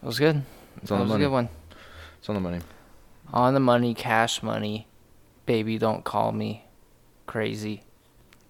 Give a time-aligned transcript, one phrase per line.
[0.00, 0.42] That was good.
[0.78, 1.24] It's That on the was a money.
[1.24, 1.48] good one.
[2.18, 2.60] It's on the money.
[3.32, 4.86] On the money, cash money.
[5.46, 6.64] Baby, don't call me
[7.26, 7.82] crazy.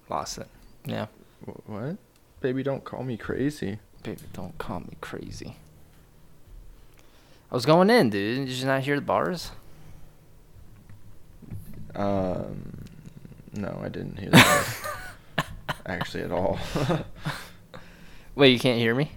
[0.09, 0.49] Lost it.
[0.85, 1.07] Yeah.
[1.47, 1.97] Wh- What?
[2.41, 3.79] Baby, don't call me crazy.
[4.03, 5.57] Baby, don't call me crazy.
[7.51, 8.47] I was going in, dude.
[8.49, 9.53] Did you not hear the bars?
[11.95, 12.82] Um,
[13.55, 14.67] no, I didn't hear that.
[15.87, 16.59] actually, at all.
[18.35, 19.13] Wait, you can't hear me?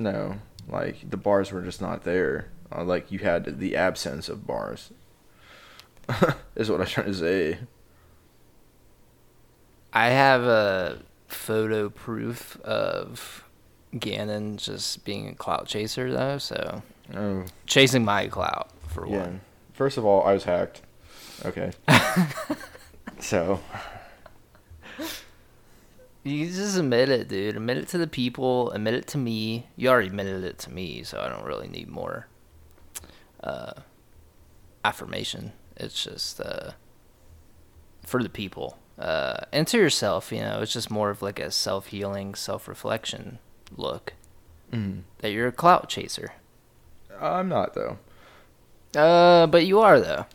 [0.00, 0.36] no,
[0.68, 2.50] like the bars were just not there.
[2.70, 4.92] Uh, like you had the absence of bars.
[6.56, 7.58] is what I am trying to say.
[9.92, 13.44] I have a photo proof of
[13.98, 16.38] Gannon just being a clout chaser, though.
[16.38, 16.82] So
[17.16, 19.20] Oh, chasing my clout for yeah.
[19.22, 19.40] one.
[19.72, 20.82] First of all, I was hacked.
[21.44, 21.70] Okay.
[23.20, 23.60] so,
[26.24, 27.56] You just admit it, dude.
[27.56, 28.70] Admit it to the people.
[28.72, 29.66] Admit it to me.
[29.76, 32.26] You already admitted it to me, so I don't really need more
[33.42, 33.72] uh,
[34.84, 35.52] affirmation.
[35.76, 36.72] It's just uh,
[38.04, 40.32] for the people uh, and to yourself.
[40.32, 43.38] You know, it's just more of like a self healing, self reflection
[43.76, 44.14] look
[44.72, 46.32] mm, that you're a clout chaser.
[47.20, 47.98] I'm not though.
[48.94, 50.26] Uh, but you are though.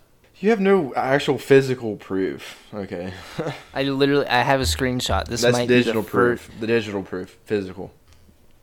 [0.44, 2.67] You have no actual physical proof.
[2.73, 3.13] Okay.
[3.73, 5.23] I literally, I have a screenshot.
[5.23, 6.52] This That's might digital be the proof.
[6.59, 7.38] The digital proof.
[7.45, 7.94] Physical.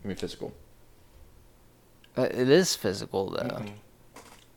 [0.05, 0.53] I mean physical.
[2.19, 3.49] Uh, it is physical though.
[3.49, 3.71] Mm-mm.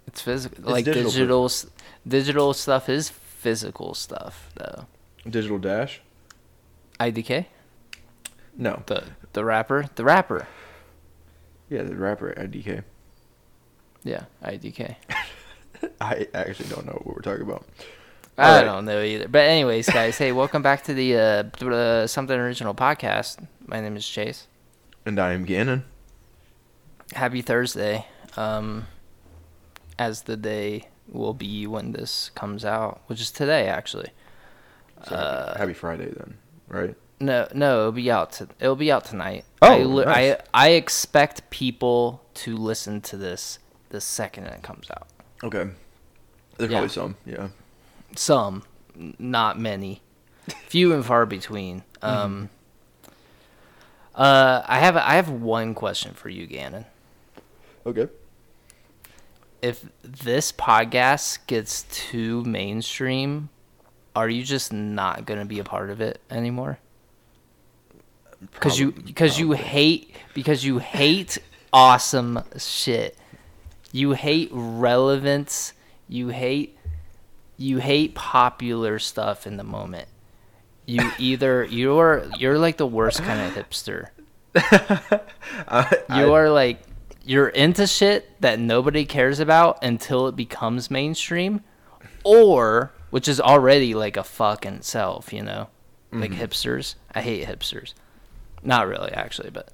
[0.05, 0.57] It's physical.
[0.57, 1.65] It's like digital digital, s
[2.05, 4.87] digital stuff is physical stuff though.
[5.23, 6.01] Digital dash.
[6.99, 7.45] IDK,
[8.57, 8.83] No.
[8.87, 10.45] the the rapper, the rapper.
[11.69, 12.83] Yeah, the rapper IDK.
[14.03, 14.97] Yeah, IDK.
[16.01, 17.65] I actually don't know what we're talking about.
[18.37, 18.65] I Alright.
[18.65, 19.27] don't know either.
[19.27, 23.45] But anyways, guys, hey, welcome back to the uh, uh, something original podcast.
[23.65, 24.47] My name is Chase.
[25.05, 25.83] And I am Gannon.
[27.13, 28.05] Happy Thursday.
[28.35, 28.87] Um,
[29.99, 34.09] as the day will be when this comes out, which is today actually.
[35.07, 36.37] So Uh, happy Friday then,
[36.67, 36.95] right?
[37.19, 38.31] No, no, it'll be out.
[38.33, 39.45] To, it'll be out tonight.
[39.61, 40.35] Oh, I, li- nice.
[40.53, 43.59] I I expect people to listen to this
[43.89, 45.07] the second it comes out.
[45.43, 45.69] Okay.
[46.57, 46.77] There's Yeah.
[46.77, 47.47] probably some, yeah.
[48.15, 48.63] Some,
[49.19, 50.01] not many,
[50.67, 51.83] few and far between.
[52.01, 52.49] Um.
[54.13, 56.85] Uh, I have I have one question for you, Gannon.
[57.85, 58.09] Okay.
[59.61, 63.47] If this podcast gets too mainstream,
[64.15, 66.77] are you just not gonna be a part of it anymore?
[68.51, 71.37] because you because you hate because you hate
[71.71, 73.17] awesome shit.
[73.93, 75.71] You hate relevance.
[76.09, 76.77] You hate
[77.57, 80.09] you hate popular stuff in the moment.
[80.85, 84.09] You either you're you're like the worst kind of hipster.
[85.67, 86.81] Uh, I, you are like
[87.23, 91.61] you're into shit that nobody cares about until it becomes mainstream,
[92.23, 95.69] or which is already like a fucking self, you know,
[96.11, 96.41] like mm-hmm.
[96.41, 96.95] hipsters.
[97.13, 97.93] I hate hipsters.
[98.63, 99.69] Not really, actually, but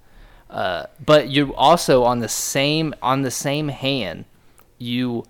[0.49, 4.25] uh, but you also on the same on the same hand,
[4.77, 5.25] you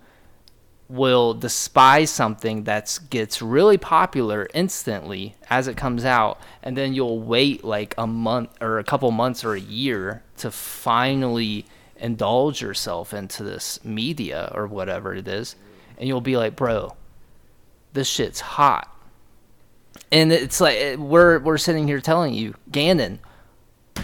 [0.88, 7.20] will despise something that gets really popular instantly as it comes out and then you'll
[7.20, 11.64] wait like a month or a couple months or a year to finally
[11.96, 15.54] indulge yourself into this media or whatever it is
[15.96, 16.92] and you'll be like bro
[17.92, 18.88] this shit's hot.
[20.12, 23.20] And it's like we're we're sitting here telling you Gannon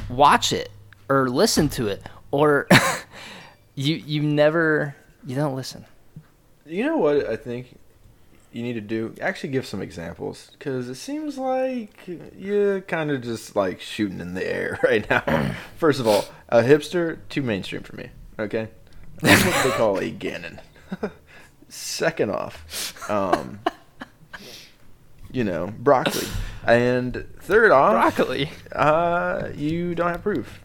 [0.09, 0.71] watch it
[1.09, 2.67] or listen to it or
[3.75, 4.95] you you never
[5.25, 5.85] you don't listen
[6.67, 7.79] You know what I think
[8.57, 9.15] you need to do?
[9.21, 14.33] Actually, give some examples because it seems like you're kind of just like shooting in
[14.33, 15.55] the air right now.
[15.77, 18.09] First of all, a hipster too mainstream for me.
[18.39, 18.69] Okay,
[19.21, 20.61] that's what they call a Gannon.
[21.69, 23.61] Second off, um,
[25.31, 26.27] you know, broccoli,
[26.67, 30.65] and third off, broccoli Uh, you don't have proof.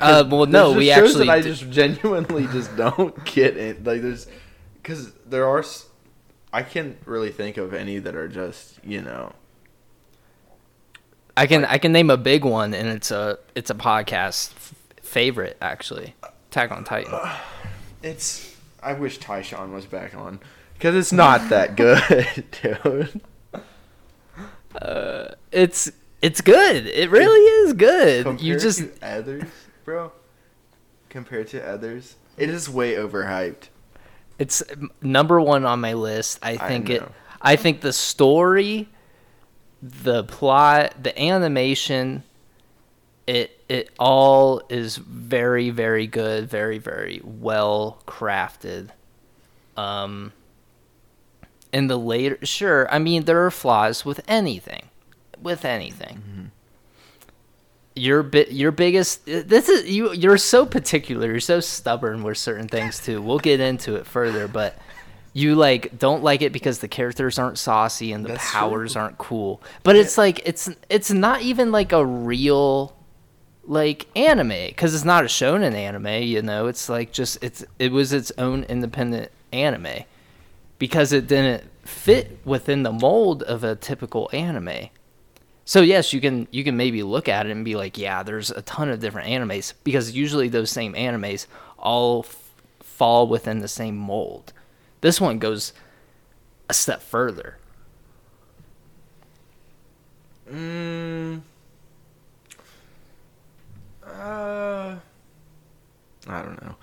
[0.00, 3.84] Uh, well, no, we actually that I just genuinely just don't get it.
[3.84, 4.26] Like there's,
[4.82, 5.64] because there are,
[6.52, 9.32] I can't really think of any that are just you know.
[11.36, 14.74] I can I can name a big one, and it's a it's a podcast f-
[15.02, 16.14] favorite actually.
[16.50, 17.14] Attack on Titan.
[18.02, 18.56] It's.
[18.82, 20.40] I wish Tyshawn was back on
[20.74, 23.20] because it's not that good, dude.
[24.80, 25.90] Uh, it's
[26.22, 26.86] it's good.
[26.86, 28.24] It really is good.
[28.24, 29.44] Compared you just to others,
[29.84, 30.12] bro.
[31.08, 33.68] Compared to others, it is way overhyped.
[34.38, 36.38] it's um, number one on my list.
[36.42, 37.02] I I think it.
[37.40, 38.88] I think the story,
[39.82, 42.24] the plot, the animation,
[43.26, 48.88] it it all is very very good, very very well crafted.
[49.76, 50.32] Um
[51.72, 54.87] in the later sure, I mean there are flaws with anything.
[55.42, 56.16] With anything.
[56.16, 56.44] Mm-hmm.
[57.94, 62.68] Your bit your biggest this is you you're so particular, you're so stubborn with certain
[62.68, 63.20] things too.
[63.20, 64.78] We'll get into it further, but
[65.32, 69.02] you like don't like it because the characters aren't saucy and the That's powers true.
[69.02, 69.62] aren't cool.
[69.82, 72.96] But it's like it's it's not even like a real
[73.64, 76.22] like anime because it's not a shonen anime.
[76.22, 80.04] You know, it's like just it's it was its own independent anime
[80.78, 84.88] because it didn't fit within the mold of a typical anime.
[85.68, 88.50] So yes, you can you can maybe look at it and be like, yeah, there's
[88.50, 91.46] a ton of different animes because usually those same animes
[91.78, 94.54] all f- fall within the same mold.
[95.02, 95.74] This one goes
[96.70, 97.58] a step further.
[100.50, 101.42] Mm,
[104.06, 104.96] uh,
[106.26, 106.76] I don't know.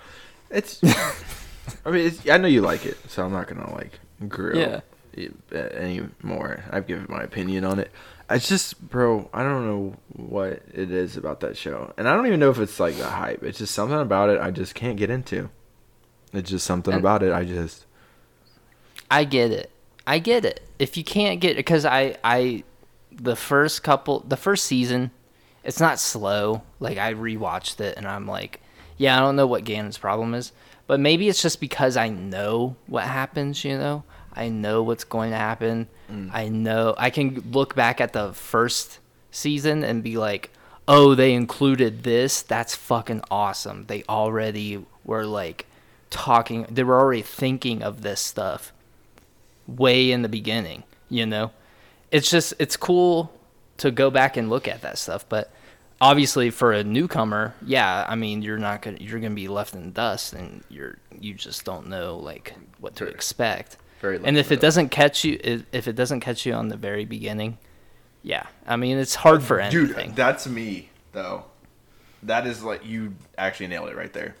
[0.48, 0.80] It's.
[1.84, 3.98] I mean, it's, I know you like it, so I'm not gonna like
[4.28, 4.80] grill Yeah.
[5.16, 6.62] it anymore.
[6.70, 7.90] I've given my opinion on it.
[8.28, 9.30] It's just, bro.
[9.32, 12.58] I don't know what it is about that show, and I don't even know if
[12.58, 13.42] it's like the hype.
[13.44, 15.48] It's just something about it I just can't get into.
[16.32, 17.84] It's just something And- about it I just.
[19.10, 19.70] I get it.
[20.06, 20.60] I get it.
[20.78, 22.64] If you can't get because I I
[23.12, 25.12] the first couple the first season,
[25.62, 26.62] it's not slow.
[26.80, 28.60] Like I rewatched it and I'm like,
[28.96, 30.50] yeah, I don't know what Gannon's problem is,
[30.88, 33.64] but maybe it's just because I know what happens.
[33.64, 34.02] You know,
[34.32, 35.88] I know what's going to happen.
[36.32, 38.98] I know I can look back at the first
[39.30, 40.50] season and be like,
[40.88, 42.42] oh, they included this.
[42.42, 43.86] That's fucking awesome.
[43.86, 45.66] They already were like
[46.10, 46.66] talking.
[46.70, 48.72] They were already thinking of this stuff
[49.66, 51.50] way in the beginning, you know?
[52.10, 53.32] It's just it's cool
[53.78, 55.50] to go back and look at that stuff, but
[56.00, 59.48] obviously for a newcomer, yeah, I mean, you're not going to you're going to be
[59.48, 63.08] left in dust and you're you just don't know like what to Sure.
[63.08, 63.76] expect.
[64.14, 66.68] Very and if it the doesn't catch you if- if it doesn't catch you on
[66.68, 67.58] the very beginning,
[68.22, 68.46] yeah.
[68.66, 70.08] I mean, it's hard for anything.
[70.08, 71.44] Dude, that's me though.
[72.22, 74.34] That is like you actually nailed it right there.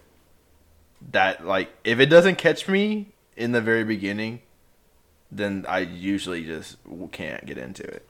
[1.12, 4.40] That like if it doesn't catch me in the very beginning,
[5.30, 6.76] then I usually just
[7.12, 8.06] can't get into it.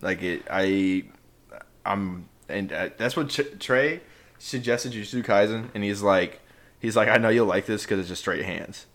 [0.00, 1.04] Like it, I,
[1.84, 4.00] I'm, and uh, that's what Trey
[4.38, 6.40] suggested you Jujutsu Kaisen, and he's like,
[6.78, 8.86] he's like, I know you'll like this because it's just straight hands,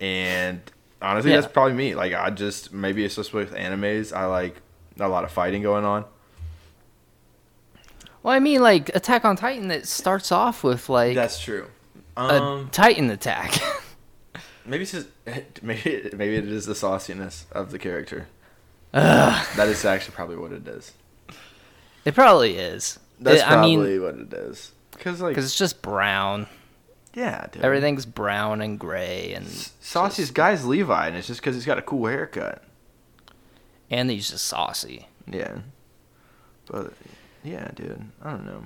[0.00, 0.60] and
[1.02, 1.40] honestly, Yeah.
[1.40, 1.94] that's probably me.
[1.94, 4.56] Like I just maybe it's just with animes, I like
[4.98, 6.04] a lot of fighting going on.
[8.22, 11.68] well, I mean, like Attack on Titan, it starts off with like That's true.
[12.16, 13.54] a Um, Titan attack.
[14.66, 15.08] maybe it's just
[15.62, 18.26] maybe maybe it is the sauciness of the character.
[18.92, 20.92] That is actually probably what it is.
[22.04, 22.98] it probably is.
[23.20, 24.72] That's It- I mean, probably what it is.
[24.92, 26.46] Because like because it's just brown.
[27.14, 27.62] Yeah, dude.
[27.64, 29.46] Everything's brown and gray, and
[29.80, 32.62] Saucy's just- guy's Levi, and it's just because he's got a cool haircut.
[33.90, 35.08] and he's just saucy.
[35.30, 35.58] Yeah,
[36.70, 36.92] but
[37.42, 38.64] yeah, dude, I don't know.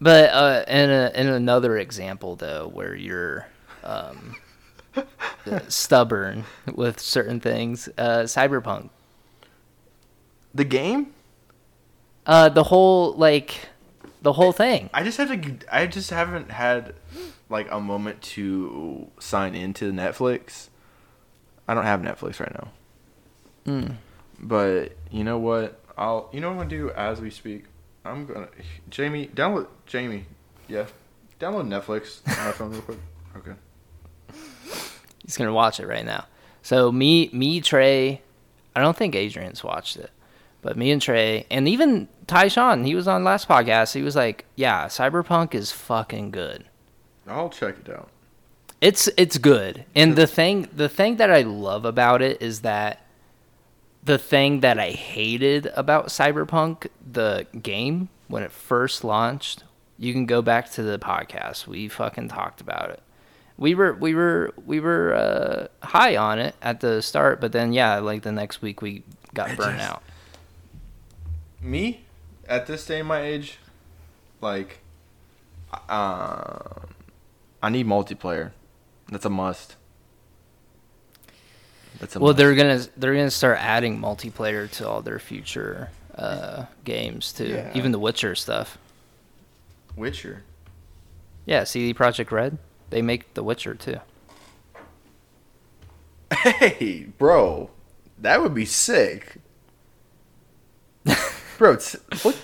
[0.00, 3.46] But uh, in a, in another example though, where you're
[3.84, 4.36] um,
[5.68, 6.44] stubborn
[6.74, 8.90] with certain things, uh, Cyberpunk,
[10.54, 11.12] The game,
[12.26, 13.68] uh, the whole like,
[14.22, 14.90] the whole thing.
[14.94, 15.56] I just have to.
[15.74, 16.94] I just haven't had
[17.50, 20.68] like a moment to sign into Netflix.
[21.68, 22.68] I don't have Netflix right now.
[23.66, 23.96] Mm.
[24.40, 25.78] But you know what?
[25.98, 26.30] I'll.
[26.32, 27.64] You know what I'm gonna do as we speak.
[28.04, 28.48] I'm gonna.
[28.88, 29.66] Jamie, download.
[29.86, 30.24] Jamie,
[30.68, 30.86] yeah,
[31.38, 32.98] download Netflix on my phone real quick.
[33.36, 33.52] Okay.
[35.24, 36.26] He's gonna watch it right now.
[36.62, 38.22] So me, me, Trey.
[38.74, 40.10] I don't think Adrian's watched it,
[40.62, 43.94] but me and Trey, and even Tyshawn, he was on last podcast.
[43.94, 46.64] He was like, "Yeah, Cyberpunk is fucking good."
[47.30, 48.08] I'll check it out.
[48.80, 49.84] It's it's good.
[49.94, 53.04] And the thing the thing that I love about it is that
[54.02, 59.64] the thing that I hated about Cyberpunk the game when it first launched,
[59.98, 61.66] you can go back to the podcast.
[61.66, 63.02] We fucking talked about it.
[63.58, 67.74] We were we were we were uh, high on it at the start, but then
[67.74, 69.02] yeah, like the next week we
[69.34, 70.02] got burnt just- out.
[71.60, 72.04] Me,
[72.48, 73.58] at this day in my age,
[74.40, 74.78] like,
[75.90, 76.79] um,
[77.62, 78.52] I need multiplayer.
[79.10, 79.76] That's a must.
[81.98, 82.38] That's a Well, must.
[82.38, 87.70] they're gonna they're gonna start adding multiplayer to all their future uh, games too, Yeah.
[87.74, 88.78] even the Witcher stuff.
[89.96, 90.42] Witcher.
[91.46, 92.58] Yeah, CD Projekt Red.
[92.90, 93.98] They make The Witcher too.
[96.32, 97.70] Hey, bro,
[98.18, 99.36] that would be sick.
[101.58, 102.36] bro, t- look,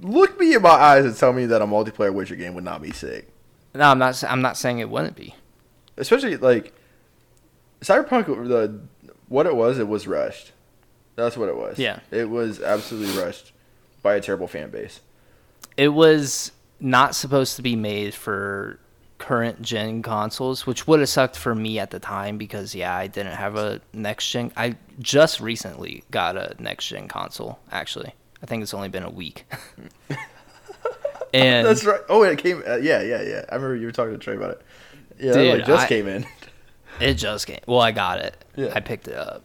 [0.00, 2.82] look me in my eyes and tell me that a multiplayer Witcher game would not
[2.82, 3.28] be sick.
[3.74, 4.22] No, I'm not.
[4.24, 5.34] I'm not saying it wouldn't be.
[5.96, 6.72] Especially like
[7.80, 8.80] Cyberpunk, uh, the
[9.28, 10.52] what it was, it was rushed.
[11.16, 11.78] That's what it was.
[11.78, 11.98] Yeah.
[12.10, 13.52] it was absolutely rushed
[14.02, 15.00] by a terrible fan base.
[15.76, 18.78] It was not supposed to be made for
[19.18, 23.08] current gen consoles, which would have sucked for me at the time because yeah, I
[23.08, 24.52] didn't have a next gen.
[24.56, 27.58] I just recently got a next gen console.
[27.70, 29.44] Actually, I think it's only been a week.
[31.34, 32.00] and That's right.
[32.08, 32.62] Oh, it came.
[32.66, 33.44] Uh, yeah, yeah, yeah.
[33.50, 34.62] I remember you were talking to Trey about it.
[35.18, 36.26] Yeah, Dude, like, just I- came in.
[37.00, 37.60] It just came.
[37.66, 38.36] Well, I got it.
[38.56, 38.72] Yeah.
[38.74, 39.44] I picked it up.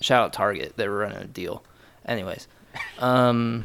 [0.00, 0.74] Shout out Target.
[0.76, 1.62] They were running a deal.
[2.06, 2.48] Anyways,
[2.98, 3.64] um,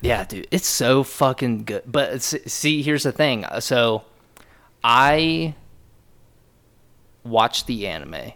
[0.00, 1.82] yeah, dude, it's so fucking good.
[1.86, 3.44] But see, here's the thing.
[3.60, 4.04] So,
[4.82, 5.54] I
[7.24, 8.32] watched the anime,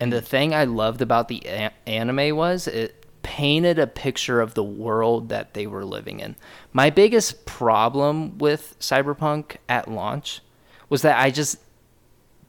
[0.00, 4.54] and the thing I loved about the a- anime was it painted a picture of
[4.54, 6.36] the world that they were living in.
[6.72, 10.40] My biggest problem with Cyberpunk at launch
[10.88, 11.58] was that I just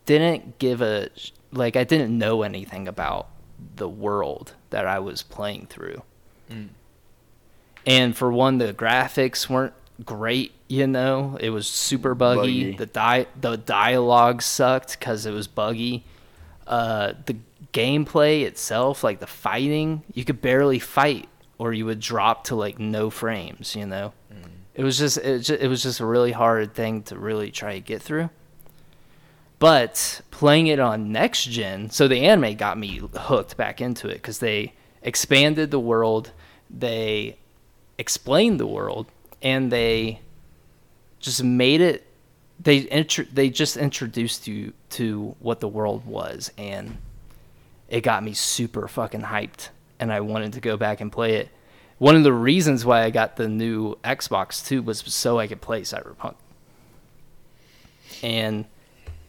[0.06, 1.10] didn't give a
[1.51, 3.27] like I didn't know anything about
[3.75, 6.01] the world that I was playing through.
[7.86, 9.74] And for one, the graphics weren't
[10.06, 10.53] great.
[10.68, 12.65] You know, it was super buggy.
[12.72, 12.77] Buggy.
[12.77, 16.03] The di- the dialogue sucked because it was buggy.
[16.65, 17.36] Uh, the
[17.74, 21.27] gameplay itself, like the fighting, you could barely fight,
[21.58, 23.75] or you would drop to like no frames.
[23.75, 24.48] You know, mm.
[24.75, 27.74] it was just it, just it was just a really hard thing to really try
[27.74, 28.30] to get through.
[29.60, 34.15] But playing it on next gen, so the anime got me hooked back into it
[34.15, 36.32] because they expanded the world,
[36.70, 37.38] they
[37.98, 39.08] explained the world,
[39.42, 40.20] and they
[41.20, 42.08] just made it.
[42.60, 46.98] They intro, they just introduced you to what the world was, and
[47.94, 49.70] it got me super fucking hyped,
[50.00, 51.50] and I wanted to go back and play it.
[52.00, 55.62] One of the reasons why I got the new Xbox too was so I could
[55.62, 56.34] play Cyberpunk.
[58.24, 58.66] And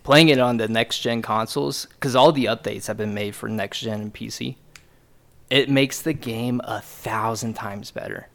[0.03, 3.51] playing it on the next gen consoles, because all the updates have been made for
[3.51, 4.57] next gen and PC,
[5.51, 8.29] it makes the game a thousand times better.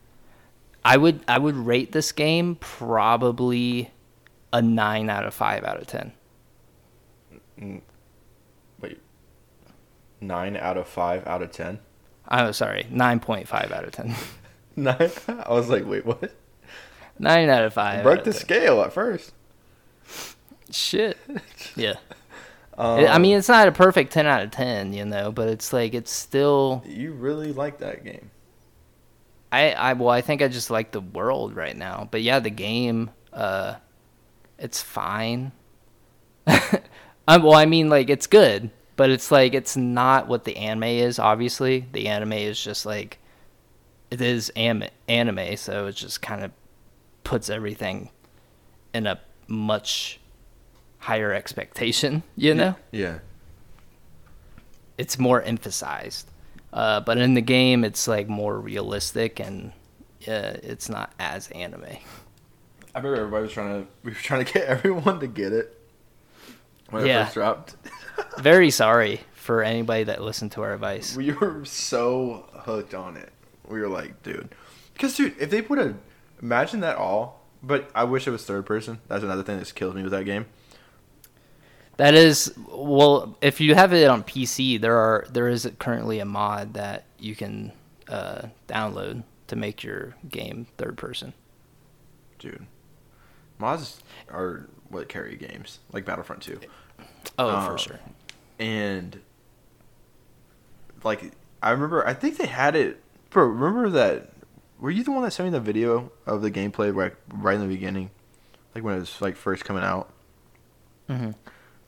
[0.85, 3.89] I would I would rate this game probably
[4.53, 6.11] a nine out of five out of ten.
[7.59, 7.81] Mm,
[10.21, 11.79] Nine out of five out of ten.
[12.27, 14.15] I'm sorry, nine point five out of ten.
[14.75, 15.11] Nine.
[15.27, 16.31] I was like, wait, what?
[17.17, 18.01] nine out of five.
[18.03, 18.39] Broke the 10.
[18.39, 19.33] scale at first.
[20.71, 21.17] Shit.
[21.75, 21.95] Yeah.
[22.77, 25.73] Um, I mean, it's not a perfect ten out of ten, you know, but it's
[25.73, 26.81] like it's still.
[26.85, 28.31] you really like that game.
[29.51, 32.07] I, I well, I think I just like the world right now.
[32.09, 33.75] But yeah, the game, uh,
[34.57, 35.51] it's fine.
[36.47, 40.83] um, well, I mean, like it's good, but it's like it's not what the anime
[40.83, 41.19] is.
[41.19, 43.17] Obviously, the anime is just like
[44.11, 46.51] it is am- anime, so it just kind of
[47.23, 48.09] puts everything
[48.93, 50.19] in a much
[50.97, 52.23] higher expectation.
[52.35, 53.19] You know, Yeah.
[54.97, 56.29] it's more emphasized.
[56.73, 59.71] Uh, but in the game, it's like more realistic and
[60.27, 61.85] uh, it's not as anime.
[62.93, 65.78] I remember everybody was trying to we were trying to get everyone to get it
[66.91, 67.21] when Yeah.
[67.21, 67.75] it first dropped.
[68.39, 71.15] Very sorry for anybody that listened to our advice.
[71.15, 73.31] we were so hooked on it.
[73.67, 74.49] We were like, dude,
[74.93, 75.95] because dude, if they put a
[76.41, 78.99] imagine that all, but I wish it was third person.
[79.07, 80.45] That's another thing that killed me with that game.
[81.97, 86.25] That is well, if you have it on PC, there are there is currently a
[86.25, 87.73] mod that you can
[88.07, 91.33] uh, download to make your game third person.
[92.39, 92.65] Dude,
[93.57, 96.59] mods are what carry games like Battlefront 2.
[97.37, 97.99] Oh, Uh, for sure.
[98.59, 99.19] and
[101.03, 101.31] like
[101.61, 103.01] I remember, I think they had it.
[103.29, 104.31] Bro, remember that?
[104.79, 107.61] Were you the one that sent me the video of the gameplay right right in
[107.61, 108.11] the beginning,
[108.73, 110.09] like when it was like first coming out?
[111.09, 111.31] Mm-hmm.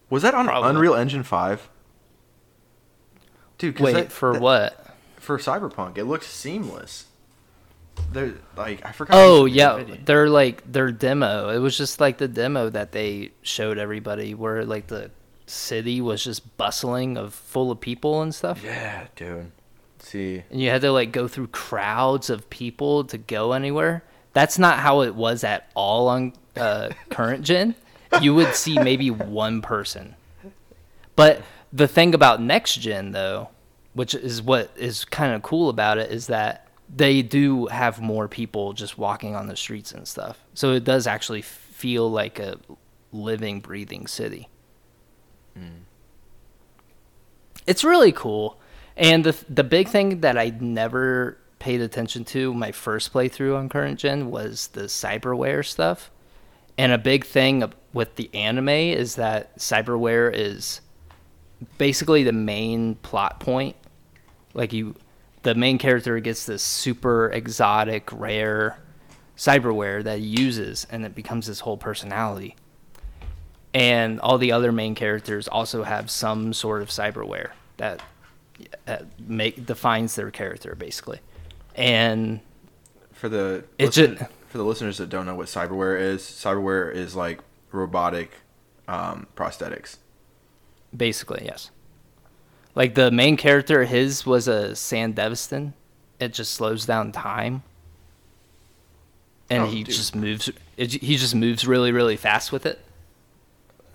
[0.10, 0.70] Was that on Probably.
[0.70, 1.70] Unreal Engine Five?
[3.58, 4.88] Dude, Wait that- for that- what?
[5.18, 7.06] For Cyberpunk, it looks seamless.
[8.12, 9.16] They're like I forgot.
[9.16, 11.50] Oh who made the yeah, their like their demo.
[11.50, 15.12] It was just like the demo that they showed everybody, where like the
[15.46, 18.64] city was just bustling of full of people and stuff.
[18.64, 19.52] Yeah, dude.
[20.00, 24.04] See, and you had to like go through crowds of people to go anywhere.
[24.34, 27.76] That's not how it was at all on uh, current gen.
[28.22, 30.16] You would see maybe one person.
[31.16, 33.50] But the thing about next gen though,
[33.94, 38.28] which is what is kind of cool about it is that they do have more
[38.28, 40.40] people just walking on the streets and stuff.
[40.54, 42.58] So it does actually feel like a
[43.12, 44.48] living breathing city.
[45.56, 45.84] Hmm.
[47.68, 48.58] it's really cool.
[48.96, 53.70] And the the big thing that I never paid attention to my first playthrough on
[53.70, 56.10] current gen was the cyberware stuff.
[56.78, 60.82] And a big thing with the anime is that cyberware is
[61.78, 63.76] basically the main plot point.
[64.54, 64.96] Like you
[65.44, 68.78] the main character gets this super exotic, rare
[69.38, 72.56] cyberware that he uses and it becomes his whole personality.
[73.74, 78.02] And all the other main characters also have some sort of cyberware that
[78.88, 81.20] uh, make defines their character basically.
[81.76, 82.42] And
[83.14, 87.16] For the It's listen- for the listeners that don't know what cyberware is, cyberware is
[87.16, 87.40] like
[87.72, 88.32] robotic
[88.90, 89.96] um, prosthetics.
[90.96, 91.72] basically, yes.
[92.76, 95.74] Like the main character, his was a Sandevistan.
[96.20, 97.64] It just slows down time.
[99.50, 99.96] And Oh, he dude.
[99.96, 102.80] just moves it, he just moves really really fast with it.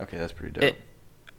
[0.00, 0.64] Okay, that's pretty dope.
[0.64, 0.82] It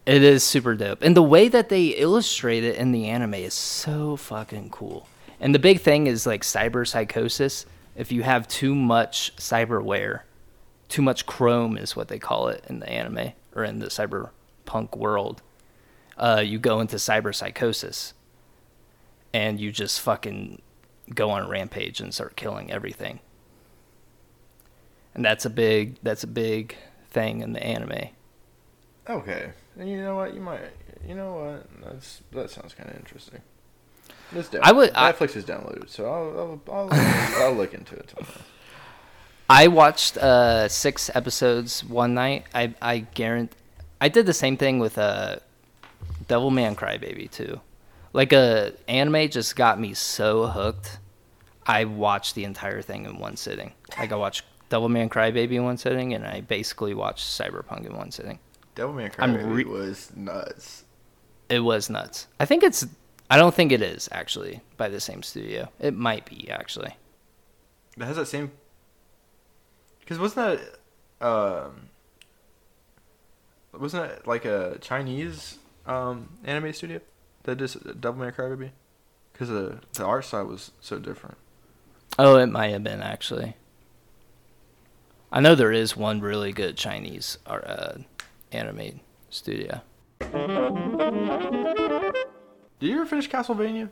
[0.06, 1.04] it is super dope.
[1.04, 5.08] And the way that they illustrate it in the anime is so fucking cool.
[5.40, 7.66] And the big thing is like cyber psychosis.
[7.96, 10.22] If you have too much cyberware,
[10.88, 14.96] too much chrome is what they call it in the anime or in the cyberpunk
[14.98, 15.42] world.
[16.18, 18.14] Uh, you go into cyber psychosis
[19.34, 20.62] and you just fucking
[21.14, 23.20] go on a rampage and start killing everything.
[25.14, 26.76] And that's a big that's a big
[27.10, 28.10] thing in the anime.
[29.10, 30.34] okay, and you know what?
[30.34, 30.62] You might.
[31.08, 31.84] You know what?
[31.84, 33.42] That's that sounds kind of interesting.
[34.34, 34.62] It's down.
[34.64, 38.42] I would- I- Netflix is downloaded, so I'll I'll, I'll, I'll look into it tomorrow.
[39.50, 42.46] I watched uh, six episodes one night.
[42.54, 43.56] I I guarantee
[44.02, 45.38] I did the same thing with uh,
[46.28, 47.62] Devilman Crybaby too.
[48.14, 51.00] Like a anime just got me so hooked.
[51.66, 53.74] I watched the entire thing in one sitting.
[53.98, 58.12] Like I watched Devilman Crybaby in one sitting, and I basically watched Cyberpunk in one
[58.12, 58.40] sitting.
[58.76, 60.84] Devilman I'm Crybaby re- was nuts.
[61.50, 62.28] It was nuts.
[62.40, 62.86] I think it's.
[63.30, 65.70] I don't think it is actually by the same studio.
[65.80, 66.96] It might be actually.
[67.98, 68.52] It has that same.
[70.00, 70.62] Because wasn't
[71.20, 71.90] that, um,
[73.78, 77.00] wasn't that like a Chinese um, anime studio
[77.44, 78.72] that did Devilman Crybaby?
[79.34, 81.38] Because the the art style was so different.
[82.20, 83.56] Oh, it might have been actually.
[85.32, 87.94] I know there is one really good Chinese art, uh,
[88.52, 89.82] anime studio.
[92.80, 93.90] Did you ever finish Castlevania?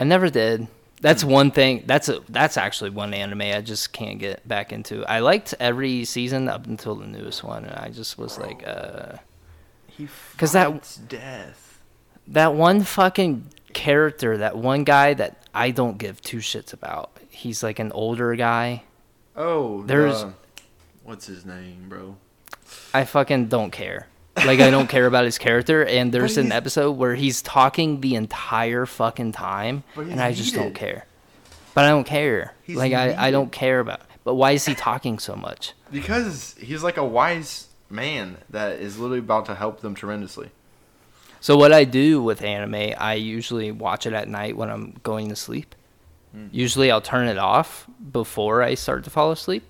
[0.00, 0.68] I never did.
[1.00, 1.84] That's one thing.
[1.86, 5.04] That's a that's actually one anime I just can't get back into.
[5.04, 9.16] I liked every season up until the newest one, and I just was like, uh,
[9.96, 11.78] He 'Cause that- death.
[12.26, 17.10] that one fucking character, that one guy that I don't give two shits about.
[17.30, 18.82] He's like an older guy.
[19.36, 20.32] Oh, There's- the-
[21.02, 22.16] what's his name, bro?
[22.92, 24.06] I fucking don't care.
[24.36, 28.16] Like I don't care about his character, and there's an episode where he's talking the
[28.16, 31.06] entire fucking time, and I just don't care.
[31.72, 32.54] But I don't care.
[32.64, 34.00] He's like I, I don't care about.
[34.24, 35.72] But why is he talking so much?
[35.92, 40.50] Because he's like a wise man that is literally about to help them tremendously.
[41.40, 45.28] So what I do with anime, I usually watch it at night when I'm going
[45.28, 45.74] to sleep.
[46.32, 46.46] Hmm.
[46.50, 49.64] Usually I'll turn it off before I start to fall asleep.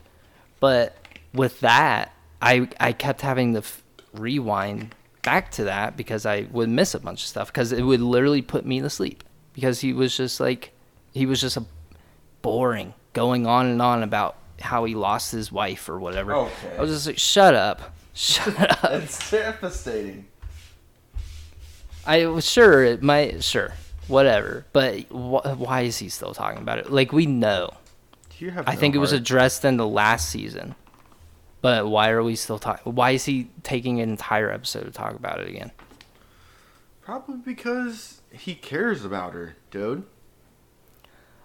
[0.61, 0.97] But
[1.33, 3.83] with that, I I kept having to f-
[4.13, 8.01] rewind back to that because I would miss a bunch of stuff because it would
[8.01, 10.73] literally put me to sleep because he was just like
[11.13, 11.65] he was just a
[12.43, 16.35] boring going on and on about how he lost his wife or whatever.
[16.35, 16.77] Okay.
[16.77, 17.94] I was just like shut up.
[18.15, 18.93] Shut up.
[19.03, 20.27] It's devastating.
[22.07, 23.73] I was sure it might, sure,
[24.09, 24.67] whatever.
[24.73, 26.91] But wh- why is he still talking about it?
[26.93, 27.71] Like we know.
[28.39, 29.21] You have I no think it was heart.
[29.21, 30.75] addressed in the last season.
[31.61, 32.95] But why are we still talking?
[32.95, 35.71] Why is he taking an entire episode to talk about it again?
[37.01, 40.05] Probably because he cares about her, dude.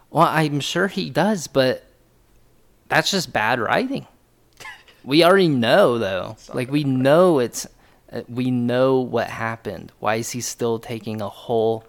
[0.09, 1.85] Well, I'm sure he does, but
[2.89, 4.07] that's just bad writing.
[5.09, 6.37] We already know, though.
[6.53, 7.65] Like we know it's,
[8.13, 9.91] uh, we know what happened.
[9.97, 11.83] Why is he still taking a whole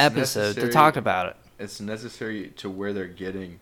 [0.00, 1.36] episode to talk about it?
[1.60, 3.60] It's necessary to where they're getting.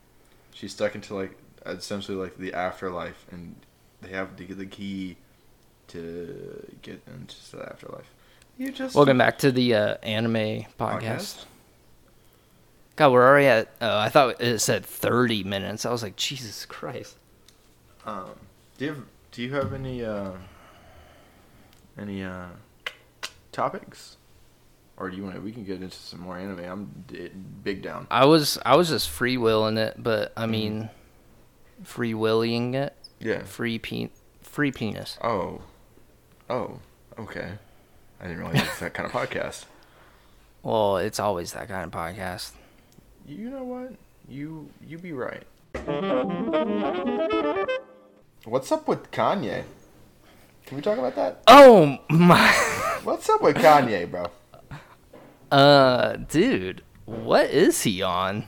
[0.54, 3.54] She's stuck into like essentially like the afterlife, and
[4.00, 5.18] they have to get the key
[5.88, 8.10] to get into the afterlife.
[8.56, 10.78] You just Welcome back to the uh, anime podcast.
[10.78, 11.44] Podcast?
[12.96, 13.68] God, we're already at.
[13.82, 15.84] Oh, I thought it said thirty minutes.
[15.84, 17.18] I was like, Jesus Christ.
[18.06, 18.30] Um,
[18.78, 20.32] do you have do you have any uh
[21.98, 22.46] any uh
[23.52, 24.16] topics,
[24.96, 25.40] or do you want to?
[25.40, 26.60] We can get into some more anime.
[26.64, 27.30] I'm d-
[27.62, 28.06] big down.
[28.10, 30.90] I was I was just free willing it, but I mean,
[31.82, 33.42] free willing it, Yeah.
[33.44, 34.10] free pe-
[34.42, 35.18] free penis.
[35.22, 35.62] Oh,
[36.50, 36.80] oh,
[37.18, 37.52] okay.
[38.20, 39.64] I didn't realize it's that kind of podcast.
[40.64, 42.52] Well, it's always that kind of podcast.
[43.28, 43.92] You know what?
[44.26, 45.42] You you be right.
[48.44, 49.64] What's up with Kanye?
[50.66, 51.42] Can we talk about that?
[51.46, 52.48] Oh my.
[53.02, 54.26] What's up with Kanye, bro?
[55.50, 58.46] Uh, dude, what is he on?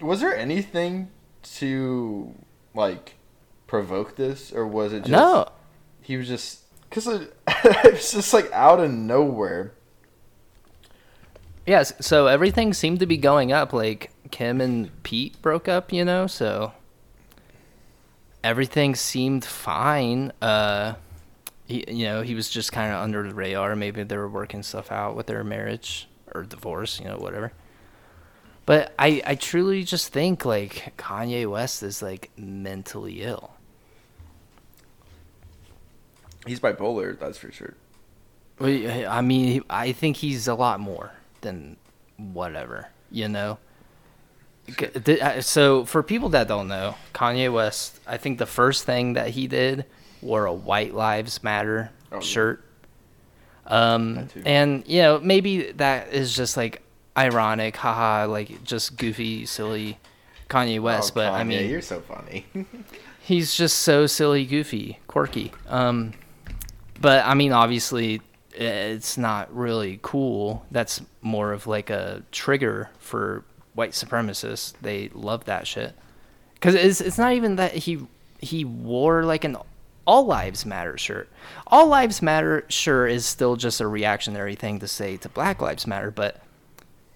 [0.00, 1.08] Was there anything
[1.54, 2.34] to
[2.74, 3.14] like
[3.66, 5.48] provoke this, or was it just No.
[6.02, 9.72] he was just because it, it was just like out of nowhere.
[11.66, 13.72] Yes, so everything seemed to be going up.
[13.72, 16.72] Like Kim and Pete broke up, you know, so
[18.42, 20.32] everything seemed fine.
[20.40, 20.94] Uh,
[21.66, 23.76] he, you know, he was just kind of under the radar.
[23.76, 27.52] Maybe they were working stuff out with their marriage or divorce, you know, whatever.
[28.66, 33.52] But I, I truly just think like Kanye West is like mentally ill.
[36.46, 37.74] He's bipolar, that's for sure.
[38.60, 41.76] I mean, I think he's a lot more than
[42.16, 43.58] whatever, you know.
[45.40, 49.46] So, for people that don't know, Kanye West, I think the first thing that he
[49.46, 49.84] did
[50.22, 52.20] wore a White Lives Matter Oh, yeah.
[52.20, 52.64] shirt.
[53.66, 56.82] Um, and you know, maybe that is just like
[57.16, 59.98] ironic, haha, like just goofy, silly
[60.48, 61.12] Kanye West.
[61.12, 62.46] Oh, but I mean, you're so funny.
[63.20, 65.52] he's just so silly, goofy, quirky.
[65.68, 66.14] Um,
[67.00, 70.64] but I mean, obviously, it's not really cool.
[70.72, 74.74] That's more of like a trigger for white supremacists.
[74.80, 75.94] They love that shit
[76.54, 78.06] because it's it's not even that he
[78.38, 79.56] he wore like an
[80.06, 81.28] all lives matter shirt.
[81.66, 85.86] All lives matter sure is still just a reactionary thing to say to Black Lives
[85.86, 86.40] Matter, but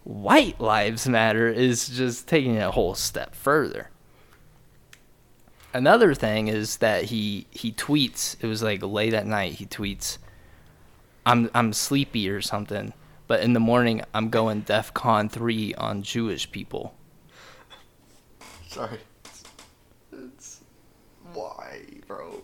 [0.05, 3.88] white lives matter is just taking it a whole step further
[5.75, 10.19] another thing is that he he tweets it was like late at night he tweets
[11.27, 12.93] i'm i'm sleepy or something
[13.35, 16.94] but in the morning i'm going defcon 3 on jewish people
[18.75, 18.99] Sorry.
[20.12, 20.61] It's
[21.33, 22.42] why, bro.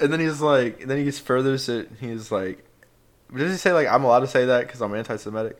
[0.00, 1.56] And then he's like, and then he gets further.
[1.56, 2.64] So he's like,
[3.32, 5.56] does he say like I'm allowed to say that because I'm anti-Semitic?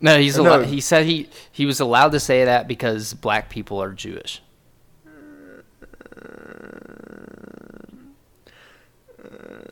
[0.00, 0.62] no he's No.
[0.62, 4.40] he said he he was allowed to say that because black people are jewish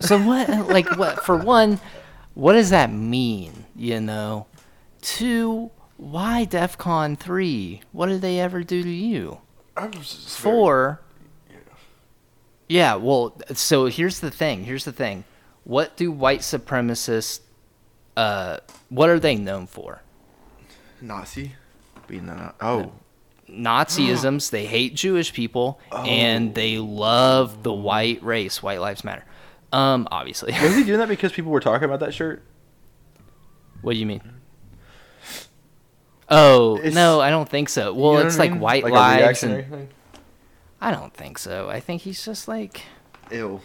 [0.01, 1.79] so what like what for one
[2.35, 4.47] what does that mean you know
[5.01, 9.39] two why defcon 3 what did they ever do to you
[9.77, 11.01] I was just very- Four.
[12.69, 14.65] Yeah, well, so here's the thing.
[14.65, 15.25] Here's the thing.
[15.65, 17.41] What do white supremacists
[18.17, 20.01] uh what are they known for?
[21.01, 21.53] Nazi,
[22.07, 22.55] being that.
[22.61, 22.93] Oh,
[23.51, 29.25] Nazisms, they hate Jewish people and they love the white race, white lives matter.
[29.75, 30.53] Um obviously.
[30.53, 32.43] was he doing that because people were talking about that shirt?
[33.83, 34.23] what do you mean?
[36.31, 37.93] Oh, It's- no, I don't think so.
[37.93, 38.61] Well, You know it's like mean?
[38.61, 39.89] white Like reactionary and?
[40.81, 41.69] I don't think so.
[41.69, 42.83] I think he's just like
[43.31, 43.61] Ill.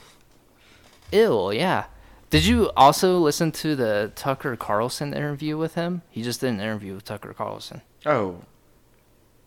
[1.11, 1.85] ill, yeah.
[2.29, 6.01] Did you also listen to the Tucker Carlson interview with him?
[6.09, 7.81] He just did an interview with Tucker Carlson.
[8.05, 8.41] Oh,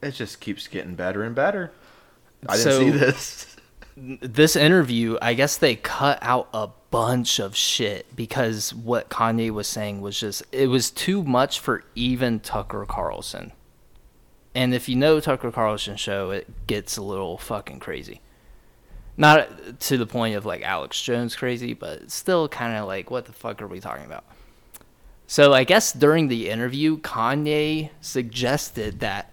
[0.02, 1.70] it just keeps getting better and better.
[2.48, 3.51] I didn't So- see this.
[3.96, 9.66] This interview, I guess they cut out a bunch of shit because what Kanye was
[9.66, 13.52] saying was just it was too much for even Tucker Carlson.
[14.54, 18.20] And if you know Tucker Carlson show, it gets a little fucking crazy.
[19.16, 23.26] Not to the point of like Alex Jones crazy, but still kind of like what
[23.26, 24.24] the fuck are we talking about?
[25.26, 29.30] So I guess during the interview, Kanye suggested that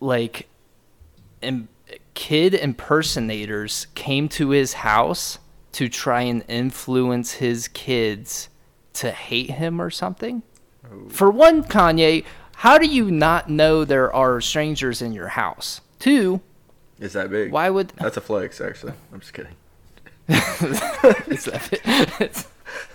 [0.00, 0.48] like
[1.40, 1.68] im-
[2.18, 5.38] kid impersonators came to his house
[5.70, 8.48] to try and influence his kids
[8.92, 10.42] to hate him or something.
[11.10, 12.24] For one, Kanye,
[12.56, 15.80] how do you not know there are strangers in your house?
[16.00, 16.40] Two,
[16.98, 17.52] Is that big?
[17.52, 18.94] why would That's a flex, actually.
[19.12, 19.54] I'm just kidding.
[20.28, 21.68] Is that
[22.18, 22.46] it?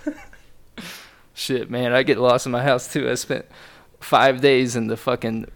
[1.32, 3.08] Shit, man, I get lost in my house too.
[3.10, 3.46] I spent
[4.00, 5.46] five days in the fucking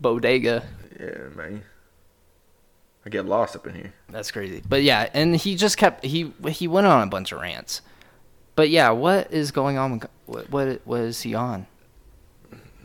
[0.00, 0.68] bodega.
[1.00, 1.64] Yeah, man.
[3.08, 3.94] I get lost up in here.
[4.10, 4.62] That's crazy.
[4.68, 7.80] But yeah, and he just kept he he went on a bunch of rants.
[8.54, 10.02] But yeah, what is going on?
[10.26, 11.66] with- What what is he on?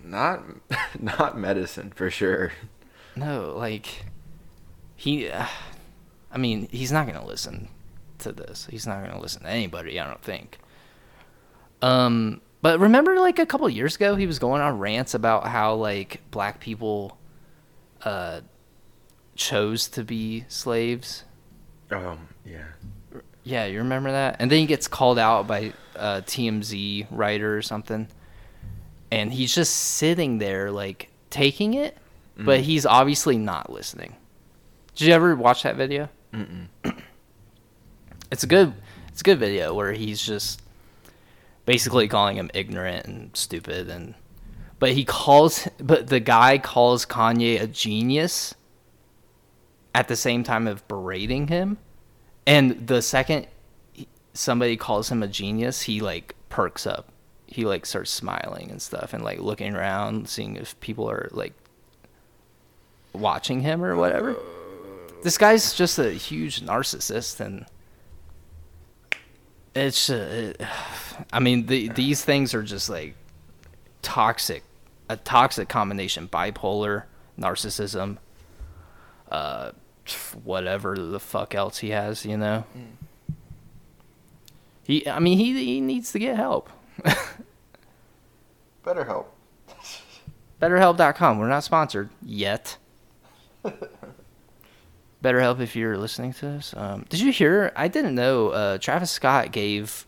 [0.02, 0.44] Not,
[1.02, 2.54] not medicine for sure.
[3.18, 4.06] No, like
[4.96, 5.30] he.
[5.30, 5.46] Uh,
[6.32, 7.68] I mean, he's not gonna listen
[8.20, 8.66] to this.
[8.72, 10.00] He's not gonna listen to anybody.
[10.00, 10.58] I don't think.
[11.82, 15.76] Um, but remember, like a couple years ago, he was going on rants about how
[15.76, 17.18] like black people,
[18.04, 18.40] uh,
[19.36, 21.24] chose to be slaves.
[21.92, 22.66] Um, yeah.
[23.44, 24.38] Yeah, you remember that?
[24.40, 28.08] And then he gets called out by a TMZ writer or something,
[29.12, 31.98] and he's just sitting there like taking it,
[32.38, 34.16] but he's obviously not listening.
[34.96, 36.10] Did you ever watch that video?
[38.32, 38.74] It's a good
[39.10, 40.60] it's a good video where he's just
[41.68, 44.16] basically calling him ignorant and stupid and
[44.80, 48.56] but he calls but the guy calls Kanye a genius
[49.94, 51.78] at the same time of berating him.
[52.46, 53.48] And the second
[54.34, 57.10] somebody calls him a genius he like perks up.
[57.46, 61.54] He like starts smiling and stuff and like looking around seeing if people are like
[63.14, 64.36] watching him or whatever.
[65.22, 67.66] This guy's just a huge narcissist and
[69.76, 70.54] it's uh,
[71.32, 73.16] i mean the, these things are just like
[74.02, 74.64] toxic
[75.10, 77.04] a toxic combination bipolar
[77.40, 78.18] narcissism
[79.32, 79.72] uh
[80.44, 82.66] whatever the fuck else he has you know
[84.84, 86.70] he i mean he he needs to get help
[88.84, 89.34] Better help.
[90.62, 92.78] betterhelp.com we're not sponsored yet
[95.24, 97.72] BetterHelp, if you're listening to this, um, did you hear?
[97.78, 98.50] I didn't know.
[98.50, 100.06] Uh, Travis Scott gave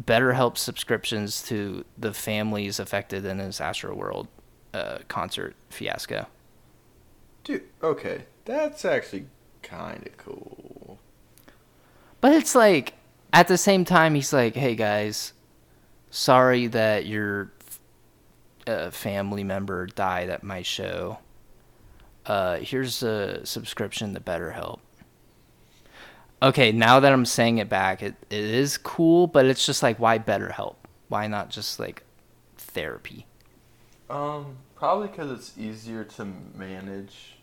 [0.00, 4.28] BetterHelp subscriptions to the families affected in his Astroworld
[4.72, 6.26] uh, concert fiasco.
[7.42, 8.26] Dude, okay.
[8.46, 9.26] That's actually
[9.62, 10.98] kind of cool.
[12.20, 12.94] But it's like
[13.32, 15.32] at the same time, he's like, "Hey guys,
[16.10, 17.52] sorry that your
[18.66, 21.18] uh, family member died at my show.
[22.24, 24.78] Uh, here's a subscription to BetterHelp."
[26.42, 29.98] Okay, now that I'm saying it back, it, it is cool, but it's just like,
[29.98, 30.76] why BetterHelp?
[31.08, 32.02] Why not just like
[32.58, 33.26] therapy?
[34.10, 37.35] Um, probably because it's easier to manage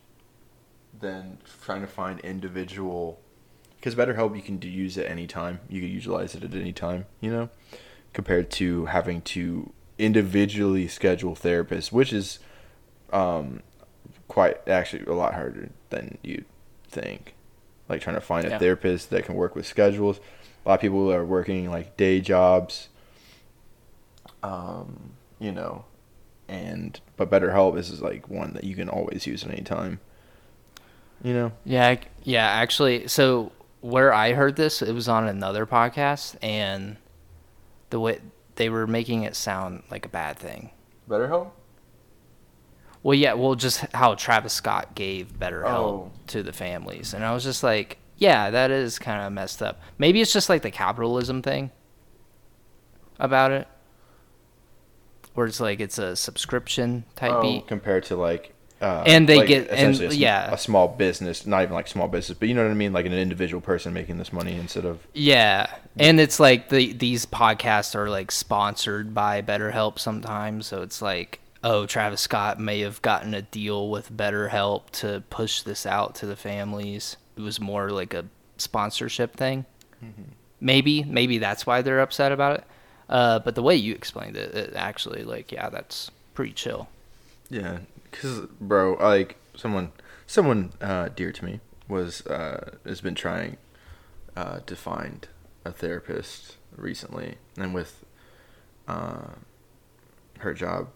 [1.00, 3.20] than trying to find individual.
[3.78, 5.60] Because BetterHelp, you can do, use at any time.
[5.70, 7.06] You can utilize it at any time.
[7.20, 7.50] You know,
[8.14, 12.40] compared to having to individually schedule therapists, which is
[13.12, 13.62] um
[14.28, 16.44] quite actually a lot harder than you
[16.88, 17.36] think.
[17.90, 20.20] Like trying to find a therapist that can work with schedules.
[20.66, 22.88] A lot of people are working like day jobs.
[24.42, 25.86] Um, you know,
[26.48, 30.00] and but BetterHelp is like one that you can always use at any time.
[31.24, 31.52] You know.
[31.66, 32.46] Yeah, yeah.
[32.46, 36.98] Actually, so where I heard this, it was on another podcast, and
[37.90, 38.20] the way
[38.56, 40.72] they were making it sound like a bad thing.
[41.08, 41.56] Better Help.
[43.02, 45.70] Well, yeah, well, just how Travis Scott gave better oh.
[45.70, 46.12] help Oh.
[46.28, 49.82] to the families, and I was just like, yeah, that is kind of messed up.
[49.98, 51.72] Maybe it's just like the capitalism thing
[53.20, 53.68] about it,
[55.34, 57.68] where it's like it's a subscription type Oh, beat.
[57.68, 58.53] compared to like.
[58.84, 60.52] Uh, And they like, get- and- a yeah.
[60.54, 63.06] a small business, not even like small business, but you know what I mean, like
[63.06, 65.68] an individual person making this money instead of Yeah,
[65.98, 71.40] and it's like the these podcasts are like sponsored by BetterHelp sometimes, so it's like,
[71.64, 76.26] oh, Travis Scott may have gotten a deal with BetterHelp to push this out to
[76.26, 77.16] the families.
[77.38, 78.26] It was more like a
[78.58, 79.66] sponsorship thing.
[80.60, 82.64] Maybe, maybe that's why they're upset about it.
[83.10, 86.88] Uh, but the way you explained it, it actually, like, yeah, that's pretty chill.
[87.50, 87.80] Yeah,
[88.14, 89.92] because bro, like someone,
[90.26, 93.58] someone uh, dear to me was uh, has been trying
[94.36, 95.28] uh, to find
[95.66, 98.06] a therapist recently, and with
[98.88, 99.34] uh,
[100.40, 100.90] her job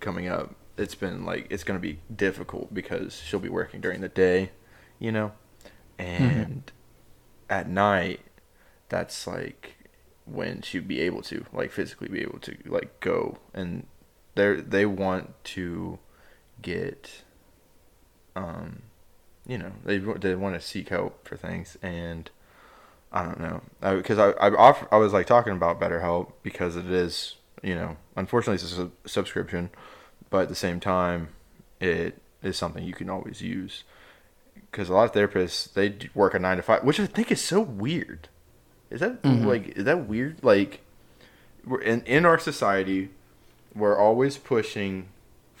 [0.00, 4.08] coming up, it's been like it's gonna be difficult because she'll be working during the
[4.08, 4.50] day,
[4.98, 5.32] you know,
[5.98, 6.70] and
[7.50, 8.20] at night,
[8.88, 9.76] that's like
[10.24, 13.38] when she'd be able to like physically be able to like go.
[13.52, 13.86] And
[14.34, 15.98] they they want to
[16.62, 17.22] get
[18.36, 18.82] um
[19.46, 22.30] you know they they want to seek help for things and
[23.14, 23.60] I don't know.
[23.96, 27.96] Because I I, off, I was like talking about BetterHelp because it is you know
[28.16, 29.68] unfortunately it's a sub- subscription
[30.30, 31.28] but at the same time
[31.78, 33.84] it is something you can always use.
[34.70, 37.40] Because a lot of therapists they work a nine to five which I think is
[37.42, 38.28] so weird.
[38.88, 39.44] Is that Mhm.
[39.44, 40.42] like is that weird?
[40.42, 40.80] Like
[41.66, 43.10] we're in in our society
[43.74, 45.08] we're always pushing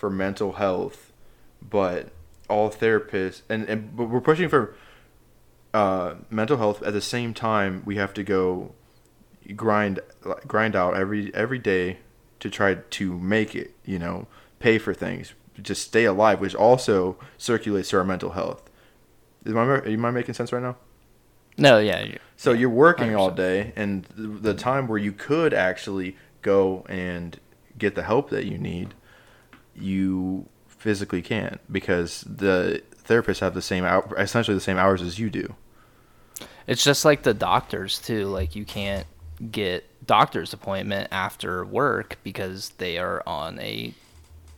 [0.02, 1.12] for mental health,
[1.62, 2.08] but
[2.50, 4.74] all therapists and, and but we're pushing for
[5.72, 8.72] uh, mental health at the same time we have to go
[9.54, 10.00] grind
[10.48, 11.98] grind out every every day
[12.40, 14.26] to try to make it you know
[14.58, 18.68] pay for things just stay alive which also circulates to our mental health
[19.46, 20.76] am I, am I making sense right now
[21.56, 23.36] No, yeah, you- so you're working all 100%.
[23.36, 27.38] day, and th- the time where you could actually go and
[27.78, 28.94] get the help that you need,
[29.76, 35.18] you physically can't because the therapists have the same hour, essentially the same hours as
[35.18, 35.54] you do.
[36.66, 38.26] it's just like the doctors too.
[38.26, 39.06] Like you can't
[39.50, 43.92] get doctor's appointment after work because they are on a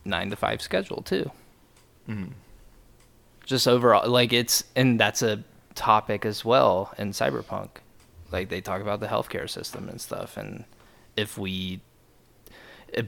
[0.03, 1.31] nine to five schedule too.
[2.07, 2.31] Mhm.
[3.45, 5.43] Just overall, like it's and that's a
[5.75, 7.69] topic as well in cyberpunk.
[8.31, 10.65] Like they talk about the healthcare system and stuff, and
[11.15, 11.81] if we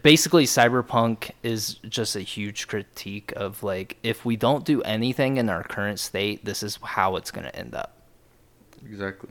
[0.01, 5.49] basically cyberpunk is just a huge critique of like if we don't do anything in
[5.49, 8.01] our current state, this is how it's going to end up.
[8.85, 9.29] Exactly.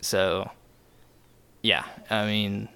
[0.00, 0.50] So,
[1.62, 2.68] yeah, I mean,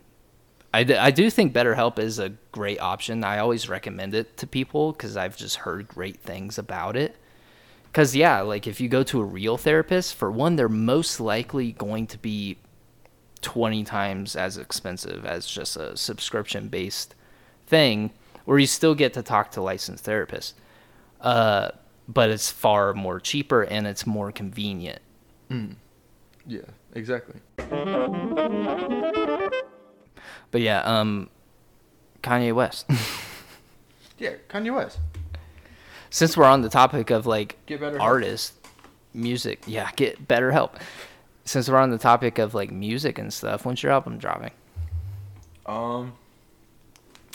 [0.72, 3.24] I, d- I do think BetterHelp is a great option.
[3.24, 7.16] I always recommend it to people because I've just heard great things about it.
[7.84, 11.72] Because, yeah, like if you go to a real therapist, for one, they're most likely
[11.72, 12.58] going to be
[13.44, 17.14] 20 times as expensive as just a subscription based
[17.66, 18.10] thing
[18.44, 20.54] where you still get to talk to licensed therapists.
[21.20, 21.70] Uh,
[22.08, 25.00] but it's far more cheaper and it's more convenient.
[26.46, 26.60] Yeah,
[26.94, 27.40] exactly.
[30.50, 31.30] But yeah, um,
[32.22, 32.86] Kanye West.
[34.16, 34.98] Yeah, Kanye West.
[36.08, 38.08] Since we're on the topic of like Get better help.
[38.08, 38.52] artists,
[39.12, 40.76] music, yeah, get better help.
[41.44, 44.52] Since we're on the topic of like music and stuff, when's your album dropping?
[45.66, 46.14] Um,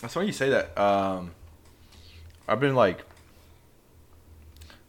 [0.02, 0.78] that's funny you say that.
[0.78, 1.32] Um,
[2.48, 3.06] I've been like,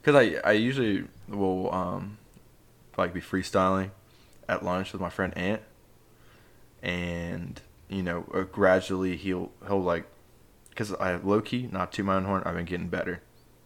[0.03, 2.17] cause I I usually will um,
[2.97, 3.91] like be freestyling
[4.49, 5.61] at lunch with my friend Ant,
[6.81, 10.05] and you know uh, gradually he'll he'll like,
[10.75, 12.43] cause I low key not to my own horn.
[12.45, 13.21] I've been getting better,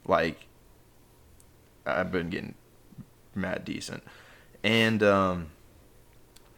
[0.06, 0.48] like
[1.86, 2.56] I've been getting
[3.34, 4.04] mad decent,
[4.66, 5.48] and um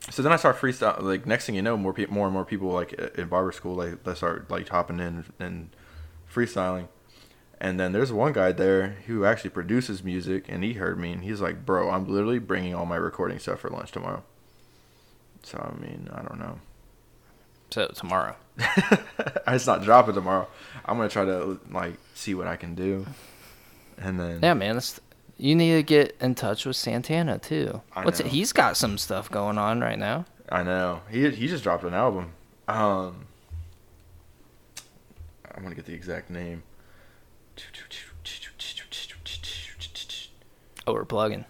[0.09, 1.01] so then I start freestyle.
[1.01, 3.75] Like next thing you know, more people, more and more people like in barber school,
[3.75, 5.69] like they start like hopping in and
[6.33, 6.87] freestyling.
[7.59, 11.23] And then there's one guy there who actually produces music, and he heard me, and
[11.23, 14.23] he's like, "Bro, I'm literally bringing all my recording stuff for lunch tomorrow."
[15.41, 16.59] So I mean, I don't know.
[17.71, 18.35] So tomorrow.
[19.47, 20.47] it's not dropping tomorrow.
[20.85, 23.07] I'm gonna try to like see what I can do,
[23.97, 25.01] and then Yeah, man, that's,
[25.37, 27.81] you need to get in touch with Santana too.
[27.93, 28.27] I What's know.
[28.27, 30.25] he's got some stuff going on right now.
[30.49, 32.31] I know he he just dropped an album.
[32.67, 33.25] Um,
[35.53, 36.63] I'm gonna get the exact name.
[40.85, 41.45] Oh, we're plugging.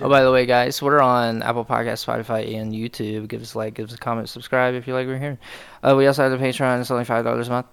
[0.00, 3.28] Oh, by the way, guys, we're on Apple Podcasts, Spotify, and YouTube.
[3.28, 5.38] Give us a like, give us a comment, subscribe if you like what you're hearing.
[5.82, 6.80] Uh, we also have the Patreon.
[6.80, 7.66] It's only five dollars a month.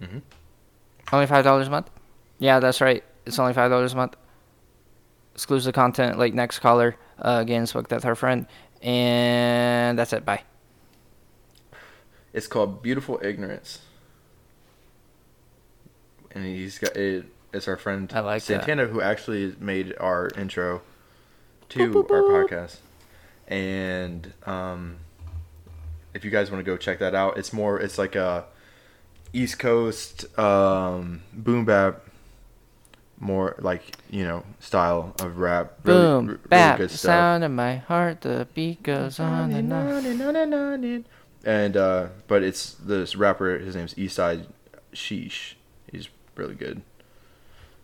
[0.00, 0.22] Mhm.
[1.12, 1.90] Only five dollars a month.
[2.38, 3.02] Yeah, that's right.
[3.26, 4.16] It's only five dollars a month.
[5.34, 6.96] Exclusive content like next caller.
[7.18, 8.46] Uh, again, spoke that's our friend,
[8.82, 10.24] and that's it.
[10.24, 10.42] Bye.
[12.32, 13.80] It's called Beautiful Ignorance,
[16.32, 17.26] and he's got it.
[17.52, 18.40] It's our friend like that.
[18.42, 20.80] Santana who actually made our intro
[21.70, 22.78] to our podcast.
[23.48, 24.96] And um,
[26.14, 27.78] if you guys want to go check that out, it's more.
[27.78, 28.46] It's like a
[29.32, 32.02] East Coast um, boom bap,
[33.18, 35.74] more like you know style of rap.
[35.84, 37.08] Really, Boom, r- really bap, good the stuff.
[37.08, 38.20] sound of my heart.
[38.22, 41.04] The beat goes on and on.
[41.44, 43.58] And uh, but it's this rapper.
[43.58, 44.46] His name's Eastside
[44.94, 45.54] Sheesh.
[45.90, 46.82] He's really good.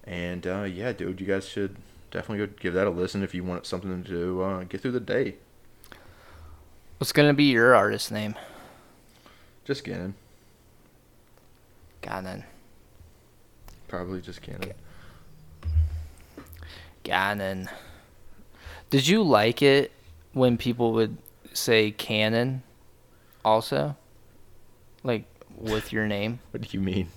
[0.04, 1.76] And uh, yeah, dude, you guys should
[2.10, 5.00] definitely go give that a listen if you want something to uh, get through the
[5.00, 5.34] day.
[6.98, 8.34] What's gonna be your artist name?
[9.64, 10.14] Just Gannon,
[12.08, 12.42] Ganon.
[13.86, 14.72] probably just Gannon.
[17.04, 17.68] Ganon.
[18.90, 19.92] Did you like it
[20.32, 21.18] when people would
[21.52, 22.62] say canon
[23.44, 23.96] also?
[25.02, 25.24] Like
[25.56, 26.40] with your name?
[26.50, 27.08] What do you mean?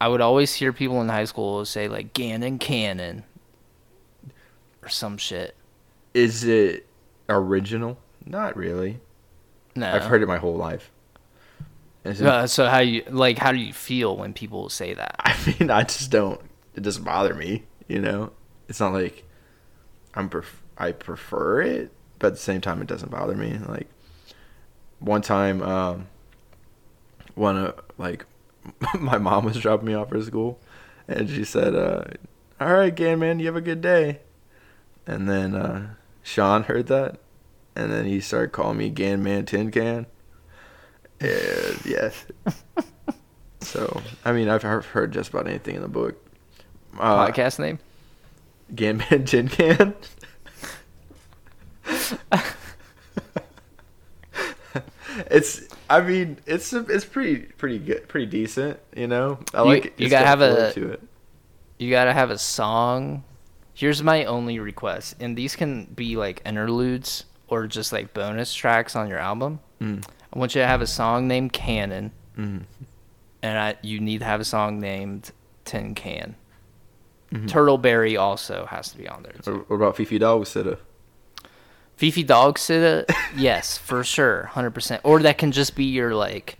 [0.00, 3.24] I would always hear people in high school say like Ganon Cannon
[4.82, 5.56] or some shit.
[6.14, 6.86] Is it
[7.28, 7.98] original?
[8.24, 9.00] Not really.
[9.74, 9.90] No.
[9.92, 10.90] I've heard it my whole life.
[12.08, 15.16] Uh, so how you like how do you feel when people say that?
[15.20, 16.40] I mean, I just don't.
[16.74, 17.64] It doesn't bother me.
[17.86, 18.32] You know,
[18.68, 19.24] it's not like
[20.14, 20.28] I'm.
[20.28, 23.58] Pref- I prefer it, but at the same time, it doesn't bother me.
[23.58, 23.88] Like
[25.00, 26.06] one time, um,
[27.34, 28.26] one uh, like
[28.98, 30.58] my mom was dropping me off for school,
[31.06, 32.04] and she said, uh,
[32.60, 34.20] "All right, Gan man, you have a good day."
[35.06, 37.18] And then uh, Sean heard that,
[37.74, 40.06] and then he started calling me Gan Man Tin Can.
[41.20, 42.26] And yes.
[43.60, 46.16] So, I mean, I've heard just about anything in the book.
[46.98, 47.78] Uh, Podcast name?
[48.74, 49.94] Ganman Tin Can.
[55.30, 58.78] it's, I mean, it's it's pretty pretty good, pretty decent.
[58.96, 59.86] You know, I You- like.
[59.86, 59.94] it.
[59.98, 61.02] you It's gotta have a- to it.
[61.78, 63.24] You gotta have a song
[63.74, 68.96] Here's my only request, and these can be like interludes or just like bonus tracks
[68.96, 69.60] on your album.
[69.80, 70.04] Mm.
[70.32, 72.62] I want you to have a song named Cannon, Mm.
[73.42, 75.32] and I, you need to have a song named
[75.64, 76.36] Tin Can.
[77.32, 77.48] Mhm.
[77.48, 79.32] Turtleberry also has to be on there.
[79.42, 79.52] Too.
[79.58, 80.78] What what about Fifi Dog Sitta?
[81.96, 83.04] Fifi Dog Sitta,
[83.36, 85.00] yes, for sure, hundred percent.
[85.04, 86.58] Or that can just be your like,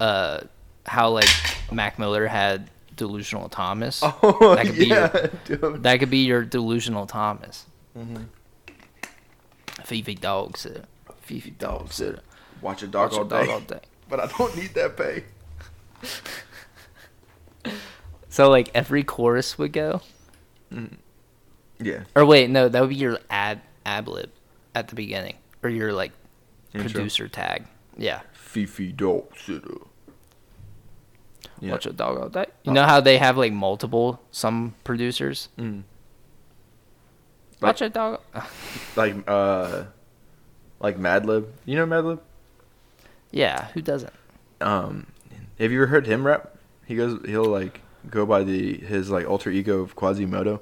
[0.00, 0.40] uh,
[0.86, 1.28] how like
[1.72, 4.02] Mac Miller had delusional Thomas.
[4.22, 5.30] Oh That could be yeah, your-
[5.72, 5.82] dude.
[5.84, 7.64] That could be your delusional Thomas.
[7.96, 8.26] Mhm.
[9.84, 10.84] Fifi Dog Sitta.
[11.22, 12.20] Fifi Dog Sitta.
[12.62, 13.52] Watch a dog, Watch all, a dog day.
[13.52, 13.80] all day.
[14.10, 15.24] But I don't need that pay.
[18.28, 20.02] So like every chorus would go,
[21.80, 22.04] Yeah.
[22.14, 24.30] or wait, no, that would be your ad ad lib
[24.74, 25.34] at the beginning,
[25.64, 26.12] or your like
[26.72, 26.90] Intro.
[26.90, 27.66] producer tag.
[27.98, 28.20] Yeah.
[28.32, 29.84] Fifi Dog Sitta.
[31.60, 31.72] Yeah.
[31.72, 32.46] Watch a dog all day.
[32.62, 35.48] You know how they have like multiple some producers.
[35.58, 35.82] Mm.
[37.60, 38.20] Watch a dog.
[38.96, 39.84] Like uh,
[40.80, 41.48] like Madlib.
[41.66, 42.20] You know Madlib?
[43.30, 44.12] Yeah, who doesn't?
[44.60, 45.06] Um,
[45.58, 46.56] have you ever heard him rap?
[46.86, 50.60] He goes, he'll like go by the his like alter ego of Quasimoto.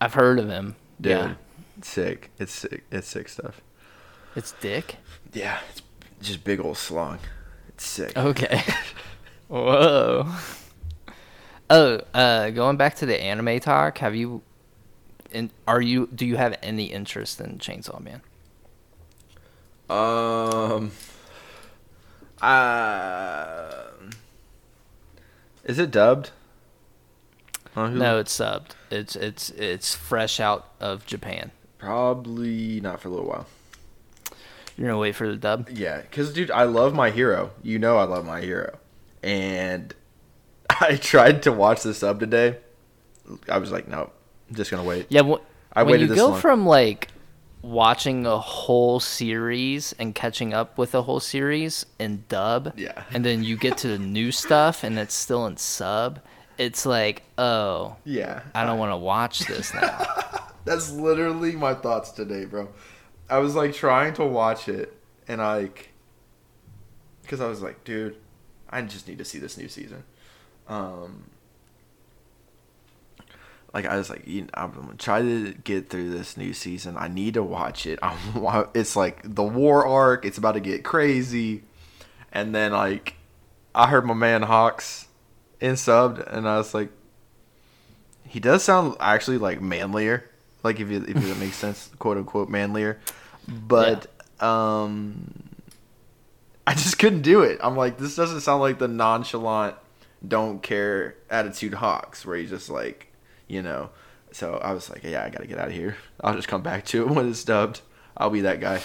[0.00, 0.76] I've heard of him.
[1.00, 1.34] Dude, Yeah,
[1.82, 2.30] sick.
[2.38, 2.84] It's sick.
[2.90, 3.60] It's sick stuff.
[4.36, 4.96] it's Dick.
[5.32, 5.82] Yeah, it's
[6.20, 7.18] just big old slong.
[7.68, 8.16] It's sick.
[8.16, 8.62] Okay.
[9.48, 10.30] Whoa.
[11.70, 14.42] Oh, uh, going back to the anime talk, have you?
[15.30, 16.08] In, are you?
[16.14, 18.22] Do you have any interest in Chainsaw Man?
[19.88, 20.92] Um.
[22.40, 23.82] Uh,
[25.64, 26.30] is it dubbed?
[27.76, 28.72] No, it's subbed.
[28.90, 31.52] It's it's it's fresh out of Japan.
[31.78, 33.46] probably not for a little while.
[34.76, 35.68] You're gonna wait for the dub.
[35.70, 37.50] Yeah, because dude, I love my hero.
[37.62, 38.78] You know, I love my hero,
[39.22, 39.94] and
[40.80, 42.58] I tried to watch the sub today.
[43.48, 44.10] I was like, no,
[44.48, 45.06] I'm just gonna wait.
[45.08, 45.40] Yeah, wh-
[45.72, 46.40] I when waited you this go long.
[46.40, 47.08] from like
[47.62, 53.02] watching a whole series and catching up with a whole series in dub, Yeah.
[53.12, 56.20] and then you get to the new stuff and it's still in sub,
[56.56, 60.06] it's like, oh, Yeah, I don't want to watch this now.
[60.64, 62.68] That's literally my thoughts today, bro.
[63.30, 64.94] I was like trying to watch it,
[65.26, 65.90] and I, like,
[67.22, 68.16] because I was like, dude,
[68.70, 70.04] I just need to see this new season.
[70.68, 71.24] Um,
[73.74, 76.96] like I was like, you know, I'm gonna try to get through this new season.
[76.96, 77.98] I need to watch it.
[78.02, 78.16] I'm,
[78.74, 80.24] it's like the war arc.
[80.24, 81.62] It's about to get crazy,
[82.32, 83.14] and then like,
[83.74, 85.06] I heard my man Hawks
[85.60, 86.90] in subbed, and I was like,
[88.24, 90.28] he does sound actually like manlier,
[90.62, 92.98] like if you, if that makes sense, quote unquote manlier.
[93.46, 94.06] But
[94.40, 95.48] um,
[96.66, 97.58] I just couldn't do it.
[97.62, 99.76] I'm like, this doesn't sound like the nonchalant,
[100.26, 103.07] don't care attitude Hawks, where he's just like,
[103.48, 103.90] you know.
[104.32, 105.96] So I was like, yeah, I gotta get out of here.
[106.20, 107.80] I'll just come back to it when it's dubbed.
[108.16, 108.80] I'll be that guy.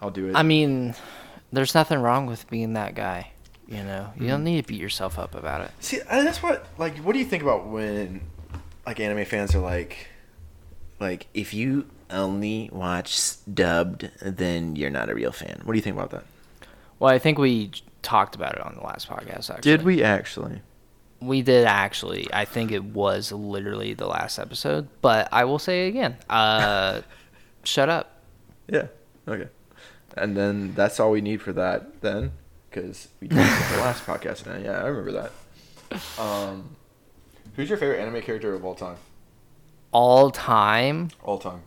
[0.00, 0.36] I'll do it.
[0.36, 0.94] I mean,
[1.52, 3.32] there's nothing wrong with being that guy.
[3.68, 4.28] You know, you Mm-hmm.
[4.28, 5.70] don't need to beat yourself up about it.
[5.80, 6.96] See, that's what like.
[6.98, 8.20] What do you think about when
[8.86, 10.08] like anime fans are like,
[10.98, 15.60] like if you only watch dubbed, then you're not a real fan.
[15.64, 16.24] What do you think about that?
[16.98, 17.70] Well, I think we
[18.02, 19.50] talked about it on the last podcast.
[19.50, 20.60] Actually, Did we actually?
[21.20, 22.28] We did actually.
[22.32, 26.16] I think it was literally the last episode, but I will say it again.
[26.28, 27.02] Uh,
[27.64, 28.22] shut up.
[28.68, 28.86] Yeah.
[29.28, 29.48] Okay.
[30.16, 32.32] And then that's all we need for that then,
[32.70, 33.42] because we did the
[33.80, 34.46] last podcast.
[34.46, 35.12] Now, yeah, I remember
[35.90, 36.20] that.
[36.20, 36.76] Um,
[37.54, 38.96] who's your favorite anime character of all time?
[39.92, 41.10] All time.
[41.22, 41.62] All time.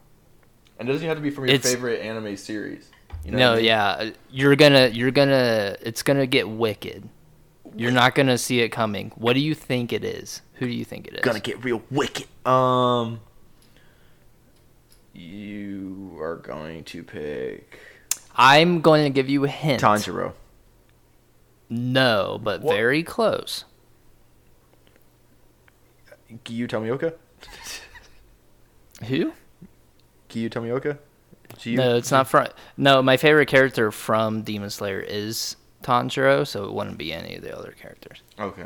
[0.80, 2.90] And it doesn't have to be from your It's- favorite anime series.
[3.24, 3.66] You know no, I mean?
[3.66, 7.08] yeah, you're gonna, you're gonna, it's gonna get wicked.
[7.76, 9.12] You're not gonna see it coming.
[9.16, 10.42] What do you think it is?
[10.56, 11.22] Who do you think it is?
[11.22, 12.28] gonna get real wicked.
[12.48, 13.20] Um,
[15.14, 17.80] you are going to pick
[18.36, 19.82] I'm going to give you a hint.
[19.82, 20.34] Tanjiro.
[21.70, 22.76] No, but What?
[22.76, 23.64] very close.
[26.44, 27.14] Giyu Tomioka.
[29.08, 29.34] Who?
[30.30, 30.98] Giyu Tomioka.
[31.58, 31.78] Giyu?
[31.78, 32.48] No, it's not from.
[32.76, 37.44] No, my favorite character from Demon Slayer is Tanjiro, so it wouldn't be any of
[37.44, 38.22] the other characters.
[38.40, 38.66] Okay.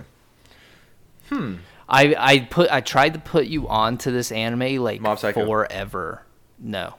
[1.30, 1.56] Hmm.
[1.90, 5.46] I I put I tried to put you onto this anime like Mob Psycho.
[5.46, 6.24] forever.
[6.60, 6.96] No.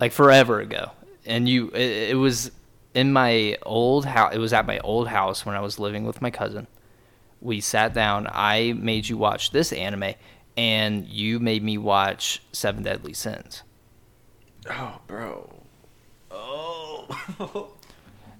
[0.00, 0.92] Like forever ago.
[1.24, 2.50] And you it, it was
[2.94, 6.20] in my old house it was at my old house when I was living with
[6.22, 6.66] my cousin.
[7.40, 10.14] We sat down, I made you watch this anime
[10.56, 13.62] and you made me watch Seven Deadly Sins.
[14.70, 15.50] Oh, bro.
[16.30, 16.81] Oh.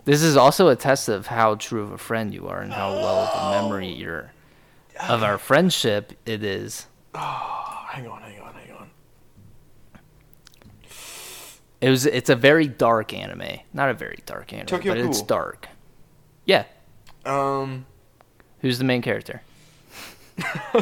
[0.05, 2.93] This is also a test of how true of a friend you are and how
[2.93, 4.33] well of a memory you're
[5.09, 6.87] of our friendship, it is.
[7.15, 8.91] Oh, hang on, hang on, hang on.
[11.81, 12.07] It was.
[12.07, 13.61] It's a very dark anime.
[13.73, 15.69] Not a very dark anime, Tokyo but it's dark.
[16.47, 16.65] Yeah.
[17.25, 17.87] Um,
[18.61, 19.43] Who's the main character?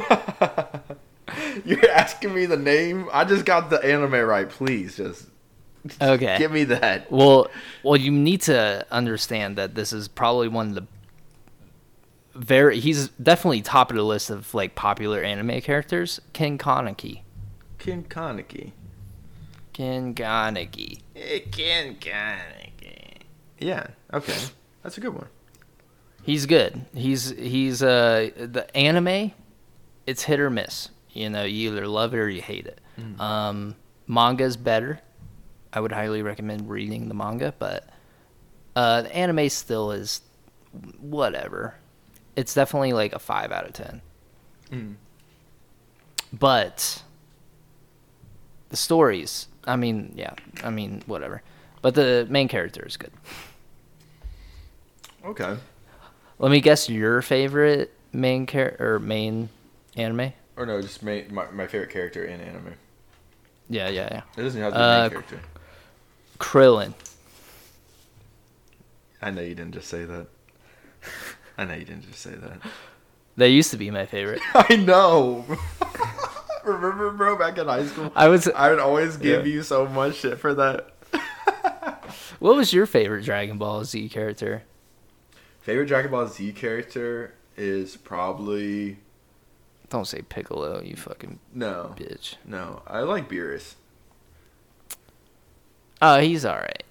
[1.65, 3.09] you're asking me the name.
[3.13, 4.49] I just got the anime right.
[4.49, 5.27] Please, just
[6.01, 6.37] Okay.
[6.39, 7.11] give me that.
[7.11, 7.49] Well,
[7.83, 10.87] well, you need to understand that this is probably one of the
[12.35, 12.81] very.
[12.81, 16.21] He's definitely top of the list of like popular anime characters.
[16.33, 17.23] Ken Kaneki.
[17.79, 18.73] Ken Kaneki.
[19.73, 21.01] Ken Kaneki.
[21.51, 23.23] Ken Kaneki.
[23.59, 23.87] Yeah.
[24.13, 24.37] Okay,
[24.83, 25.29] that's a good one.
[26.23, 26.85] He's good.
[26.95, 29.33] He's he's uh the anime.
[30.07, 30.91] It's hit or miss.
[31.13, 32.81] You know, you either love it or you hate it.
[33.19, 33.77] Um,
[34.07, 35.01] manga's better.
[35.73, 37.89] I would highly recommend reading the manga, but
[38.75, 40.21] uh, the anime still is
[41.01, 41.75] whatever.
[42.37, 44.01] It's definitely like a five out of ten.
[44.71, 44.95] Mm.
[46.33, 47.03] But
[48.69, 51.43] the stories, I mean, yeah, I mean, whatever.
[51.83, 53.13] But the main character is good.
[55.25, 55.57] Okay.
[56.39, 59.51] Let me guess your favorite main character or main
[59.97, 60.33] anime.
[60.57, 62.75] Or no, just ma- my my favorite character in anime.
[63.69, 64.23] Yeah, yeah, yeah.
[64.37, 65.41] It doesn't have to be Uh, main character.
[66.41, 66.95] Krillin.
[69.23, 70.27] I know you didn't just say that.
[71.59, 72.59] I know you didn't just say that.
[73.37, 74.41] They used to be my favorite.
[74.55, 75.45] I know.
[76.65, 78.49] Remember, bro, back in high school, I was.
[78.49, 79.53] I would always give Yeah.
[79.55, 80.91] you so much shit for that.
[82.41, 84.63] What was your favorite Dragon Ball Z character?
[85.61, 88.97] Favorite Dragon Ball Z character is probably
[89.91, 92.37] Don't say Piccolo, you fucking no, bitch.
[92.47, 92.81] no.
[92.87, 93.75] I like Beerus.
[96.03, 96.83] Oh, he's all right.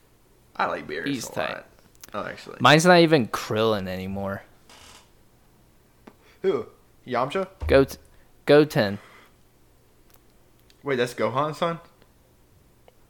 [0.55, 1.49] I like Beerus He's a tight.
[1.49, 1.66] lot.
[2.14, 4.43] Oh, actually, Mine's not even Krillin anymore.
[6.41, 6.66] who?
[7.07, 7.47] Yamcha?
[7.68, 7.97] Go, t-
[8.45, 8.99] Goten.
[10.84, 11.80] Wait, that's Gohan's son.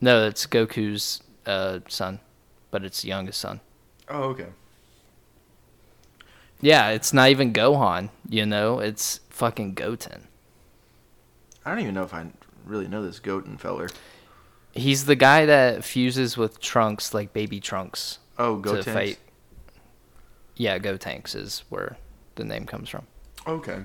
[0.02, 2.20] No, it's Goku's uh, son,
[2.72, 3.60] but it's the youngest son.
[4.10, 4.47] Oh, okay.
[6.62, 8.10] Yeah, it's not even Gohan.
[8.28, 10.28] You know, it's fucking Goten.
[11.66, 12.26] I don't even know if I
[12.66, 13.89] really know this Goten feller.
[14.74, 18.93] He's the guy that fuses with Trunks, like baby Trunks, Oh, to Goten.
[18.93, 19.17] fight.
[20.55, 21.97] Yeah, Gotenks is where
[22.36, 23.07] the name comes from.
[23.47, 23.80] Okay.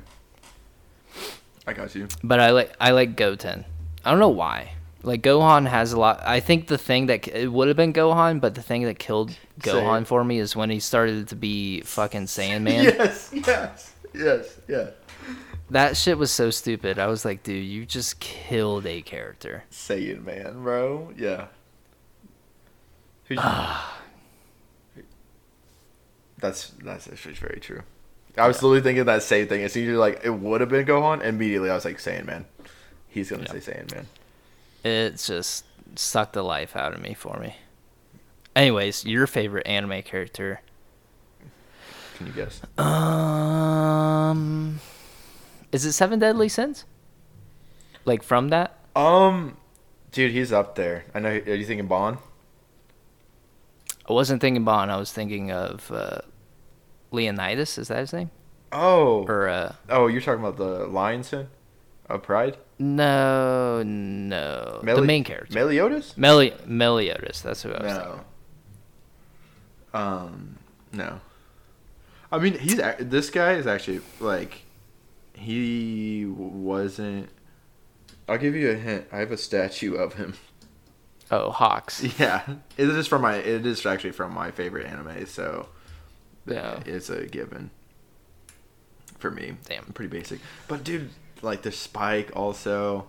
[1.66, 2.08] I got you.
[2.22, 3.64] But I like I like Goten.
[4.04, 4.72] I don't know why.
[5.02, 6.22] Like Gohan has a lot.
[6.24, 9.30] I think the thing that it would have been Gohan, but the thing that killed
[9.60, 10.06] Gohan Saiyan.
[10.06, 14.90] for me is when he started to be fucking Saiyan Yes, yes, yes, yeah.
[15.74, 17.00] That shit was so stupid.
[17.00, 19.64] I was like, dude, you just killed a character.
[19.72, 21.12] Saiyaman, bro.
[21.16, 21.46] Yeah.
[23.24, 23.40] Who's-
[26.38, 27.82] that's that's actually very true.
[28.38, 29.64] I was literally thinking that same thing.
[29.64, 31.24] As soon as you're like, it would have been Gohan.
[31.24, 32.44] Immediately, I was like, Saiyaman.
[33.08, 33.58] He's gonna Yeah.
[33.58, 34.04] say Saiyaman.
[34.84, 35.64] It just
[35.96, 37.56] sucked the life out of me for me.
[38.54, 40.60] Anyways, your favorite anime character?
[42.16, 42.60] Can you guess?
[42.78, 44.78] Um,
[45.74, 46.84] is it Seven Deadly Sins?
[48.04, 48.78] Like from that?
[48.94, 49.56] Um,
[50.12, 51.04] dude, he's up there.
[51.14, 51.30] I know.
[51.30, 52.18] Are you thinking Bond?
[54.08, 54.92] I wasn't thinking Bond.
[54.92, 56.18] I was thinking of uh,
[57.10, 57.78] Leonidas.
[57.78, 58.30] Is that his name?
[58.72, 61.48] Oh, Or uh, oh, you're talking about the Lion Sin
[62.08, 62.56] of Pride?
[62.78, 65.54] no, no, the main character.
[65.54, 66.16] Meliodas?
[66.16, 67.40] Meli- Meliodas.
[67.40, 68.20] That's who I was thinking.
[69.94, 70.00] No.
[70.00, 70.58] Um,
[70.92, 71.20] no.
[72.32, 74.62] I mean, he's this guy is actually like
[75.34, 77.28] he wasn't.
[78.28, 79.06] I'll give you a hint.
[79.12, 80.34] I have a statue of him.
[81.30, 82.02] Oh, Hawks.
[82.18, 82.42] Yeah,
[82.76, 83.36] it is from my.
[83.36, 85.68] It is actually from my favorite anime, so
[86.46, 86.80] Yeah.
[86.86, 87.70] it's a given
[89.18, 89.56] for me.
[89.68, 89.84] Damn.
[89.86, 90.40] pretty basic.
[90.68, 91.10] But dude,
[91.42, 93.06] like the Spike also,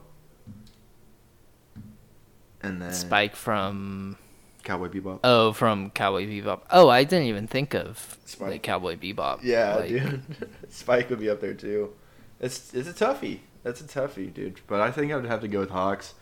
[2.61, 4.17] and then Spike from
[4.63, 5.19] Cowboy Bebop.
[5.23, 6.61] oh from Cowboy Bebop.
[6.71, 8.49] Oh, I didn't even think of Spike.
[8.51, 9.39] like Cowboy Bebop.
[9.43, 10.21] Yeah, Like, dude.
[10.69, 11.93] Spike would be up there too.
[12.39, 13.39] It's it's a toughie.
[13.63, 14.61] That's a toughie, dude.
[14.67, 16.13] But I think I would have to go with Hawks,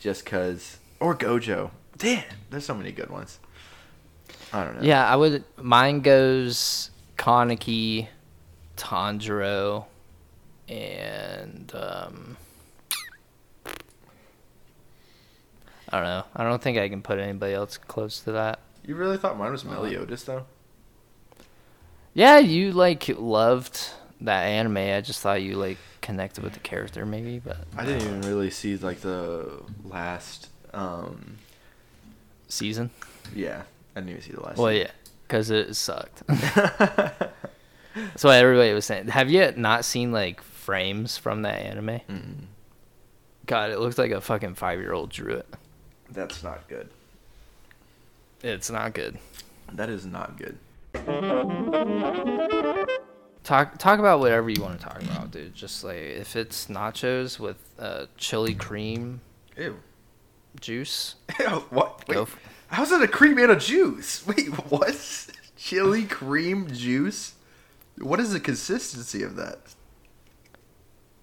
[0.00, 1.70] just cause or Gojo.
[1.98, 3.38] Damn, there's so many good ones.
[4.52, 4.86] I don't know.
[4.86, 5.44] Yeah, I would.
[5.60, 8.08] Mine goes Kaneki,
[8.76, 9.86] Tanjiro,
[10.68, 12.36] and um,
[15.88, 16.24] I don't know.
[16.34, 18.60] I don't think I can put anybody else close to that.
[18.84, 20.46] You really thought mine was Meliodas though?
[22.14, 23.90] Yeah, you like loved
[24.22, 24.76] that anime.
[24.78, 27.38] I just thought you like connected with the character, maybe.
[27.38, 30.48] But I didn't even really see like the last.
[30.72, 31.38] um
[32.48, 32.90] season.
[33.34, 33.62] Yeah,
[33.96, 34.56] I didn't even see the last.
[34.58, 34.90] Well, yeah,
[35.26, 36.22] because it sucked.
[36.28, 39.08] That's what everybody was saying.
[39.08, 42.00] Have you not seen like frames from that anime?
[42.08, 42.34] Mm,
[43.46, 45.48] God, it looks like a fucking five year old drew it.
[46.10, 46.88] that's not good.
[48.42, 49.18] It's not good.
[49.72, 50.58] That is not good.
[53.46, 55.54] Talk talk about whatever you want to talk about, dude.
[55.54, 59.20] Just like if it's nachos with uh, chili cream
[59.56, 59.76] Ew.
[60.60, 62.08] juice, Ew, what?
[62.08, 62.36] Wait, f-
[62.66, 64.26] how's that a cream and a juice?
[64.26, 65.30] Wait, what?
[65.56, 67.34] Chili cream juice?
[67.98, 69.58] What is the consistency of that?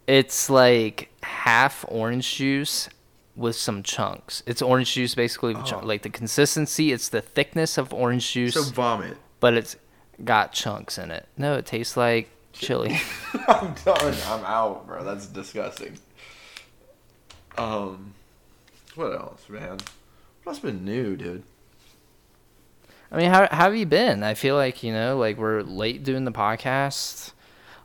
[0.08, 2.90] it's like half orange juice
[3.36, 4.44] with some chunks.
[4.46, 5.88] It's orange juice basically, chunk- Oh.
[5.88, 6.92] like the consistency.
[6.94, 9.18] It's the thickness of orange juice, So vomit.
[9.40, 9.76] but it's
[10.24, 11.28] got chunks in it.
[11.38, 12.98] No, it tastes like chili.
[13.48, 14.16] I'm done.
[14.28, 15.04] I'm out, bro.
[15.04, 15.98] That's disgusting.
[17.58, 18.14] Um,
[18.96, 19.78] what else, man?
[20.44, 21.44] What else been new, dude?
[23.12, 24.24] I mean, how, how have you been?
[24.24, 27.32] I feel like, you know, like we're late doing the podcast.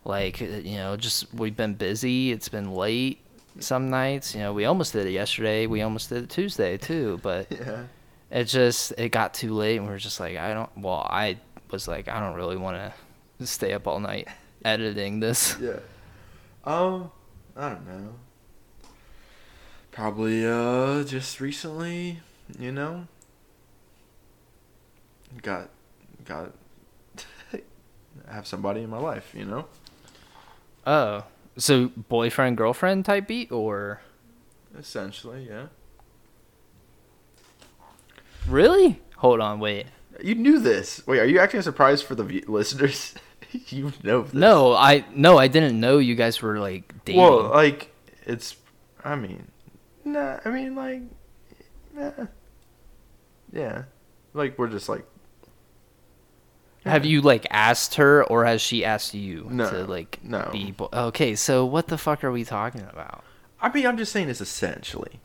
[0.04, 2.32] Like, uh, you know, just we've been busy.
[2.32, 3.20] It's been late
[3.60, 4.34] some nights.
[4.34, 5.66] You know, we almost did it yesterday.
[5.66, 7.20] We almost did it Tuesday, too.
[7.22, 7.82] But Yeah.
[8.30, 9.76] it just, it got too late.
[9.76, 11.36] And we are just like, I don't, well, I
[11.70, 12.76] was like, I don't really want
[13.38, 14.28] to stay up all night
[14.64, 15.56] editing this.
[15.60, 15.80] Yeah.
[16.64, 17.10] Um,
[17.56, 18.14] I don't know.
[19.90, 22.20] Probably uh just recently,
[22.58, 23.06] you know.
[25.42, 25.70] Got
[26.24, 26.52] got
[28.28, 29.66] have somebody in my life, you know?
[30.86, 31.24] Oh,
[31.56, 34.00] so boyfriend, girlfriend type beat or
[34.78, 35.66] Essentially, yeah.
[38.46, 39.00] really?
[39.16, 39.86] Hold on, wait.
[40.22, 41.06] You knew this.
[41.06, 43.14] Wait, are you acting surprised for the v- listeners?
[43.68, 44.34] you know this.
[44.34, 47.20] No, I, no, I didn't know you guys were like dating.
[47.22, 47.92] Well, like
[48.26, 48.56] it's
[49.04, 49.48] I mean,
[50.04, 51.02] nah, I mean like
[51.94, 52.26] nah.
[53.52, 53.84] Yeah.
[54.34, 55.04] Like we're just like
[56.84, 60.48] Have you like asked her, or has she asked you No, to like no.
[60.52, 60.72] be?
[60.72, 63.24] Bo- okay, so what the fuck are we talking about?
[63.60, 65.20] I mean, I'm just saying it's essentially,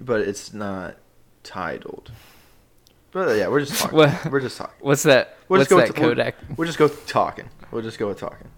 [0.00, 0.96] but it's not
[1.42, 2.12] titled.
[3.16, 3.96] But yeah, we're just talking.
[3.96, 4.74] What- we're just talking.
[4.80, 5.38] What's that?
[5.48, 7.48] We'll what's just go that with- we'll- We'll just go talking.
[7.70, 8.48] We'll just go with talking.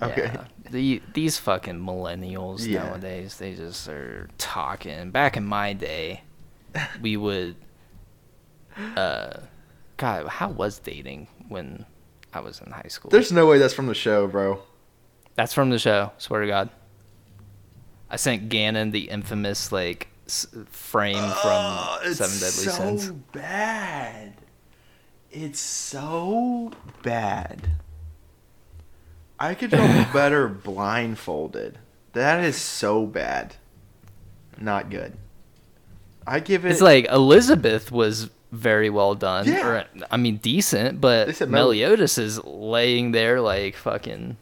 [0.00, 0.22] Okay.
[0.32, 2.84] Yeah, the these fucking millennials Yeah.
[2.84, 5.10] nowadays, they just are talking.
[5.10, 6.22] Back in my day,
[7.02, 7.56] we would.
[8.96, 9.40] Uh,
[9.98, 11.84] God, how was dating when
[12.32, 13.10] I was in high school?
[13.10, 14.62] There's no way that's from the show, bro.
[15.34, 16.12] That's from the show.
[16.16, 16.70] Swear to God.
[18.08, 20.08] I sent Gannon the infamous like
[20.70, 23.06] frame from Oh, Seven Deadly so Sins.
[23.06, 24.34] So bad.
[25.30, 26.72] It's so
[27.02, 27.68] bad.
[29.38, 29.78] I could go
[30.12, 31.78] better blindfolded.
[32.12, 33.54] That is so bad.
[34.60, 35.16] Not good.
[36.26, 36.72] I give it.
[36.72, 39.46] It's like Elizabeth was very well done.
[39.46, 39.66] Yeah.
[39.66, 44.36] Or, I mean, decent, but Mel- Meliodas is laying there like fucking.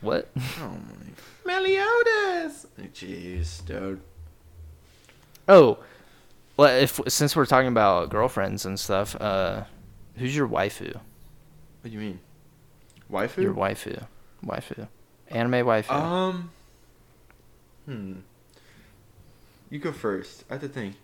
[0.00, 0.30] What?
[0.60, 1.02] oh my.
[1.44, 2.66] Meliodas.
[2.94, 4.00] Jeez, dude.
[5.48, 5.78] Oh,
[6.56, 9.64] well, if since we're talking about girlfriends and stuff, uh,
[10.16, 10.94] who's your waifu?
[10.94, 11.02] What
[11.84, 12.20] do you mean?
[13.10, 13.42] Waifu?
[13.42, 14.06] Your waifu,
[14.44, 14.88] waifu,
[15.28, 15.90] anime waifu.
[15.90, 16.50] Um.
[17.86, 18.12] Hmm.
[19.70, 20.44] You go first.
[20.50, 20.96] I have to think.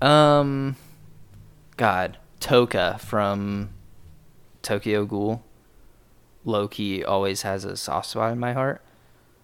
[0.00, 0.76] Um,
[1.76, 3.70] God, Toka from
[4.62, 5.42] Tokyo Ghoul.
[6.44, 8.80] Loki always has a soft spot in my heart.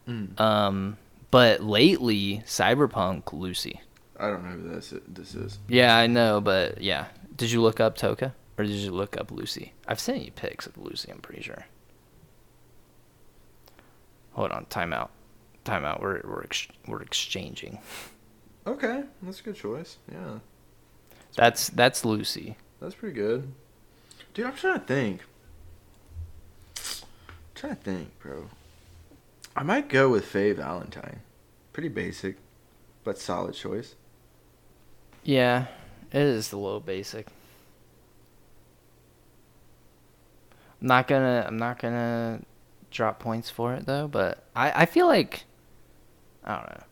[0.09, 0.41] Mm.
[0.41, 0.97] Um,
[1.37, 3.82] but lately, Cyberpunk Lucy.
[4.18, 5.59] I don't know who this this is.
[5.68, 7.09] Yeah, I know, but yeah.
[7.37, 9.74] Did you look up Toka or did you look up Lucy?
[9.87, 11.11] I've sent you pics of Lucy.
[11.12, 11.66] I'm pretty sure.
[14.32, 15.11] Hold on, timeout,
[15.66, 16.01] timeout.
[16.01, 17.80] We're we're ex- we're exchanging.
[18.66, 19.99] Okay, that's a good choice.
[20.11, 20.39] Yeah,
[21.34, 22.57] That's that's Lucy.
[22.80, 23.53] that's pretty good.
[24.32, 25.20] Dude, I'm trying to think.
[26.78, 28.49] I'm trying to think, bro.
[29.55, 31.20] I might go with Faye Valentine.
[31.77, 32.37] Pretty basic,
[33.05, 33.97] but solid choice.
[35.24, 35.66] Yeah,
[36.11, 37.27] it is a little basic.
[40.81, 42.41] I'm not gonna I'm not gonna
[42.91, 45.45] drop points for it though, but I, I feel like
[46.43, 46.85] I don't know.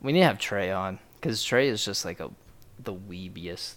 [0.00, 2.30] We need to have Trey on because Trey is just like a
[2.78, 3.74] the weebiest.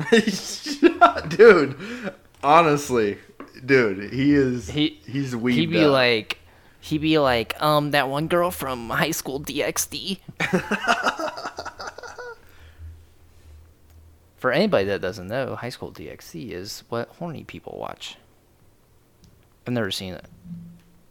[1.28, 3.18] dude, honestly,
[3.64, 4.68] dude, he is.
[4.68, 5.54] He he's weak.
[5.54, 6.38] He'd be like,
[6.82, 10.18] he'd be like, um, that one girl from High School DxD.
[14.36, 18.16] For anybody that doesn't know, High School DxD is what horny people watch.
[19.66, 20.26] I've never seen it.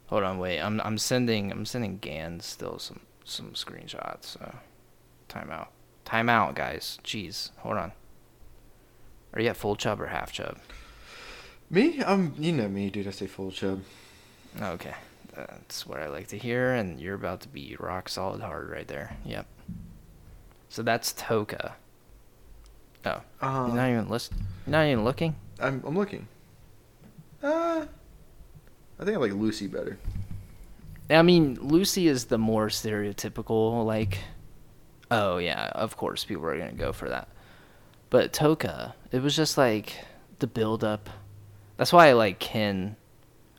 [0.08, 0.60] Hold on, wait.
[0.60, 4.24] I'm I'm sending I'm sending Gan still some some screenshots.
[4.24, 4.54] So,
[5.30, 5.68] timeout.
[6.04, 6.98] Timeout, guys.
[7.02, 7.92] Jeez, hold on.
[9.32, 10.58] Are you at full chub or half chub?
[11.70, 12.02] me.
[12.04, 12.34] I'm.
[12.38, 13.08] You know me, dude.
[13.08, 13.80] I say full chub.
[14.60, 14.92] Okay,
[15.34, 18.86] that's what I like to hear, and you're about to be rock solid hard right
[18.86, 19.16] there.
[19.24, 19.46] Yep.
[20.68, 21.74] So that's Toka.
[23.04, 24.32] Oh, Uh, you're not even list.
[24.66, 25.34] You're not even looking.
[25.60, 26.28] I'm I'm looking.
[27.42, 27.86] Uh,
[28.98, 29.98] I think I like Lucy better.
[31.10, 34.18] I mean, Lucy is the more stereotypical, like,
[35.10, 37.28] oh yeah, of course people are gonna go for that.
[38.08, 39.96] But Toka, it was just like
[40.38, 41.10] the build up.
[41.76, 42.96] That's why I like Ken,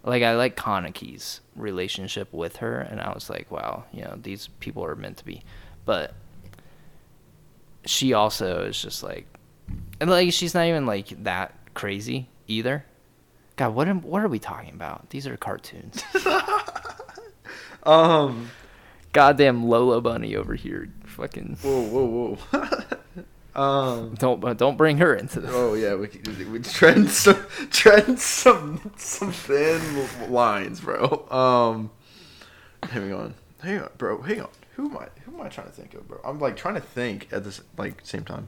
[0.04, 4.50] like I like Kaneki's relationship with her, and I was like, wow, you know, these
[4.60, 5.44] people are meant to be.
[5.86, 6.14] But
[7.86, 9.26] she also is just like,
[10.00, 12.86] and like she's not even like that crazy either.
[13.56, 15.10] God, what am, what are we talking about?
[15.10, 16.04] These are cartoons.
[17.86, 18.50] Um.
[19.12, 20.90] goddamn Lola Bunny over here.
[21.06, 22.68] Fucking Whoa, whoa, whoa.
[23.56, 24.16] um.
[24.16, 25.52] don't uh, don't bring her into this.
[25.54, 26.10] Oh yeah, we
[26.52, 31.28] we tread some tread some some thin lines, bro.
[31.30, 31.92] Um.
[32.90, 34.22] Hang on, hang on, bro.
[34.22, 34.50] Hang on.
[34.76, 35.08] Who am I?
[35.26, 36.20] Who am I trying to think of, bro?
[36.24, 38.48] I'm like trying to think at this like same time.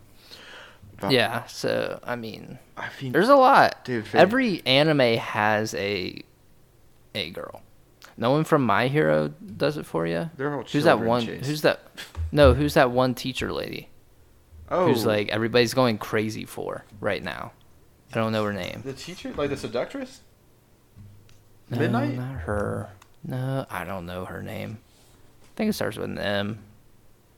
[1.09, 3.83] Yeah, so I mean, I mean, there's a lot.
[3.83, 6.21] Dude, Every anime has a
[7.13, 7.61] a girl.
[8.17, 10.29] No one from My Hero does it for you.
[10.37, 11.23] They're all Who's that one?
[11.25, 11.81] Who's that?
[12.31, 13.89] No, who's that one teacher lady?
[14.69, 17.51] Oh, Who's like everybody's going crazy for right now?
[18.11, 18.81] I don't know her name.
[18.85, 20.21] the teacher, like the seductress.
[21.69, 22.15] No, Midnight?
[22.15, 22.89] not her.
[23.23, 24.77] No, I don't know her name.
[25.43, 26.59] I think it starts with an M.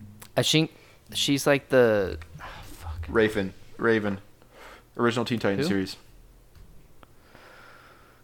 [0.01, 0.05] Uh,
[0.37, 0.71] I think
[1.13, 2.19] she's like the.
[2.41, 3.05] Ah, fuck.
[3.07, 4.19] Raven, Raven,
[4.97, 5.73] original Teen Titans Who?
[5.73, 5.95] series.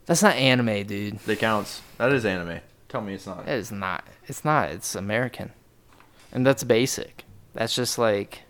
[0.05, 1.19] That's not anime, dude.
[1.19, 1.81] That counts.
[1.97, 2.59] That is anime.
[2.89, 3.47] Tell me it's not.
[3.47, 4.05] It is not.
[4.27, 4.69] It's not.
[4.69, 5.51] It's American,
[6.31, 7.23] and that's basic.
[7.53, 8.41] That's just like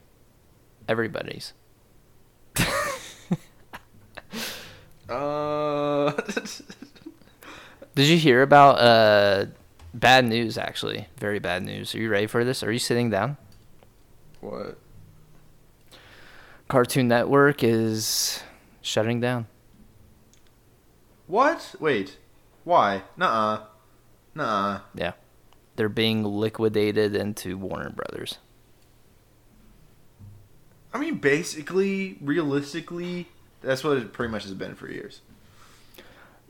[0.87, 1.53] everybody's.
[5.09, 6.11] Uh.
[7.95, 9.45] Did you hear about uh
[9.93, 10.57] bad news?
[10.57, 11.93] Actually, very bad news.
[11.93, 12.63] Are you ready for this?
[12.63, 13.37] Are you sitting down?
[14.41, 14.77] what?
[16.67, 18.41] Cartoon Network is
[18.81, 19.47] shutting down.
[21.27, 21.75] What?
[21.79, 22.17] Wait.
[22.63, 23.03] Why?
[23.17, 23.65] Nuh-uh.
[24.35, 24.79] Nuh-uh.
[24.95, 25.11] Yeah,
[25.75, 28.39] they're being liquidated into Warner Brothers.
[30.93, 33.27] I mean, basically, realistically,
[33.61, 35.21] that's what it pretty much has been for years.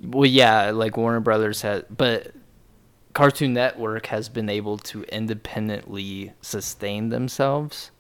[0.02, 2.34] Well, yeah, like Warner Brothers has, but
[3.14, 7.92] Cartoon Network has been able to independently sustain themselves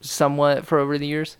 [0.00, 1.36] somewhat for over the years,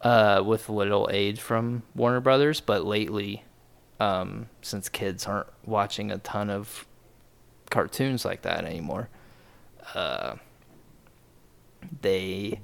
[0.00, 2.60] uh, with little aid from Warner Brothers.
[2.60, 3.44] But lately,
[4.00, 6.86] um, since kids aren't watching a ton of
[7.70, 9.08] cartoons like that anymore,
[9.94, 10.36] uh,
[12.00, 12.60] they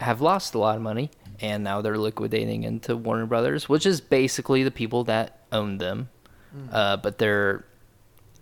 [0.00, 4.00] have lost a lot of money and now they're liquidating into Warner Brothers, which is
[4.00, 6.08] basically the people that own them.
[6.72, 7.64] Uh, but they're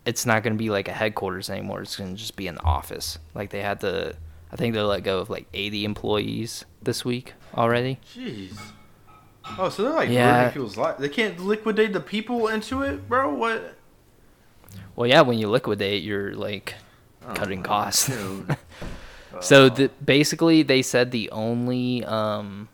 [0.06, 1.82] it's not going to be like a headquarters anymore.
[1.82, 3.18] It's going to just be an office.
[3.34, 4.16] Like they had to
[4.50, 7.98] I think they let go of like 80 employees this week already.
[8.14, 8.59] Jeez.
[9.59, 10.34] Oh, so they're like Yeah.
[10.36, 10.96] ruining people's life.
[10.98, 13.32] They can't liquidate the people into it, bro.
[13.34, 13.74] What?
[14.96, 16.74] Well, yeah, when you liquidate, you're like
[17.26, 18.11] Oh cutting costs.
[19.41, 22.68] So the, basically, they said the only um,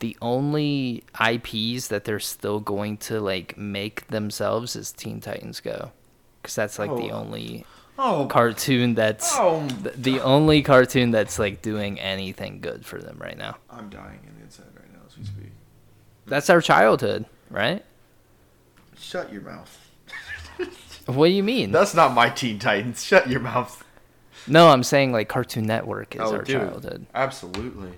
[0.00, 5.92] the only IPs that they're still going to like make themselves is Teen Titans Go,
[6.40, 7.20] because that's like the Oh.
[7.20, 7.64] only
[8.02, 9.68] Oh, cartoon that's Oh.
[9.82, 13.56] th- the only cartoon that's like doing anything good for them right now.
[13.68, 15.52] I'm dying in the inside right now as we speak.
[16.26, 17.84] That's our childhood, right?
[18.98, 19.76] Shut your mouth.
[21.06, 21.72] What do you mean?
[21.72, 23.02] That's not my Teen Titans.
[23.04, 23.84] Shut your mouth.
[24.50, 26.60] No, I'm saying like Cartoon Network is oh, our dude.
[26.60, 27.06] childhood.
[27.14, 27.92] Absolutely.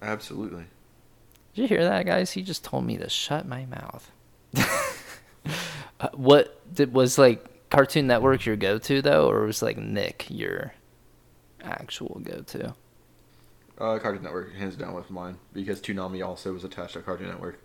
[0.00, 0.64] Absolutely.
[1.54, 2.32] Did you hear that, guys?
[2.32, 4.10] He just told me to shut my mouth.
[6.00, 10.72] Uh, what did was like Cartoon Network your go-to though, or was like Nick your
[11.60, 12.74] actual go-to?
[13.78, 17.58] Uh, Cartoon Network, hands down with mine, because Toonami also was attached to Cartoon Network.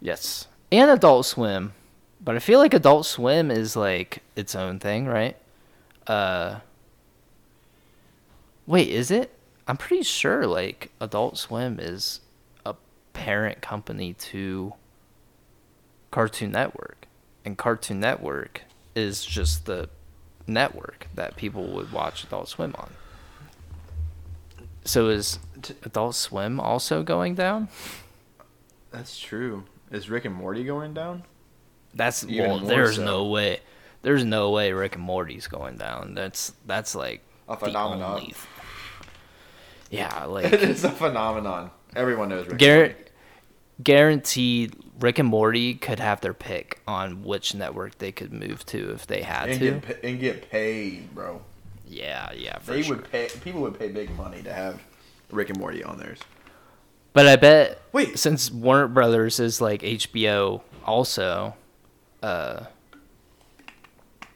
[0.00, 1.74] Yes, and Adult Swim,
[2.20, 5.36] but I feel like Adult Swim is like its own thing, right?
[6.06, 6.60] Uh,
[8.66, 9.32] wait, is it?
[9.66, 12.20] I'm pretty sure like Adult Swim is
[12.66, 12.74] a
[13.12, 14.74] parent company to
[16.10, 17.06] Cartoon Network,
[17.44, 18.62] and Cartoon Network
[18.94, 19.88] is just the
[20.46, 22.90] network that people would watch Adult Swim on.
[24.84, 25.38] So is
[25.82, 27.68] Adult Swim also going down?
[28.90, 29.64] That's true.
[29.90, 31.24] Is Rick and Morty going down?
[31.94, 33.04] That's Even well, there's so.
[33.04, 33.60] no way.
[34.04, 36.14] There's no way Rick and Morty's going down.
[36.14, 38.12] That's that's like A phenomenon.
[38.20, 38.34] only
[39.90, 41.70] yeah, like it is a phenomenon.
[41.96, 42.58] Everyone knows Rick.
[42.58, 43.10] Garrett.
[43.82, 48.92] guaranteed Rick and Morty could have their pick on which network they could move to
[48.92, 49.70] if they had and to.
[49.72, 51.40] get pa- and get paid, bro.
[51.86, 52.96] yeah, yeah, for They sure.
[52.96, 53.28] would pay.
[53.42, 54.80] People would pay big money to have
[55.30, 56.18] Rick and Morty on theirs.
[57.12, 58.18] But I bet Wait.
[58.18, 61.54] since Warner Brothers is like HBO also,
[62.22, 62.64] uh,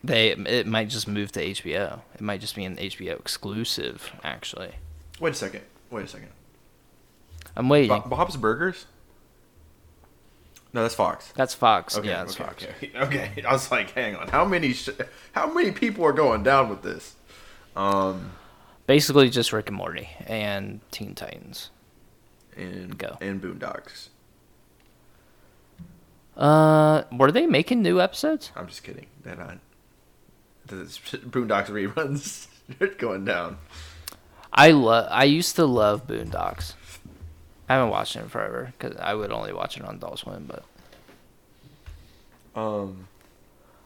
[0.05, 2.01] they it might just move to HBO.
[2.15, 4.13] It might just be an HBO exclusive.
[4.23, 4.73] Actually,
[5.21, 5.63] Wait a second.
[5.91, 6.29] Wait a second.
[7.57, 7.89] I'm waiting.
[7.89, 8.87] Bo- Bob's Burgers.
[10.73, 11.33] No, that's Fox.
[11.35, 11.97] That's Fox.
[11.97, 12.65] Okay, yeah, that's okay, Fox.
[12.65, 12.91] okay,
[13.35, 13.43] okay.
[13.47, 14.29] I was like, hang on.
[14.29, 14.75] How many?
[14.75, 14.91] Sh-
[15.33, 17.15] how many people are going down with this?
[17.75, 18.33] Um,
[18.87, 21.71] Basically, just Rick and Morty and Teen Titans.
[22.57, 23.17] and Go.
[23.21, 24.09] and Boondocks.
[26.37, 28.53] Uh, were they making new episodes?
[28.55, 29.07] I'm just kidding.
[29.25, 29.59] They're I.
[30.69, 30.77] The
[31.19, 32.47] Boondocks reruns
[32.99, 33.59] going down.
[34.53, 35.09] I love.
[35.11, 36.75] I used to love Boondocks.
[37.69, 40.49] I haven't watched it in forever because I would only watch it on Adult Swim,
[40.49, 40.65] but
[42.59, 43.09] Um,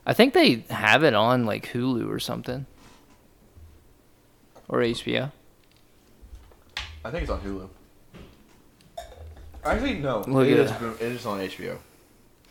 [0.07, 2.67] I think they have it on like Hulu or something,
[4.69, 5.33] or HBO.
[7.05, 7.69] I think it's on Hulu.
[9.65, 10.21] Actually, no.
[10.27, 10.71] Look it at is.
[10.71, 10.79] it.
[10.81, 11.79] Boon- It is on HBO,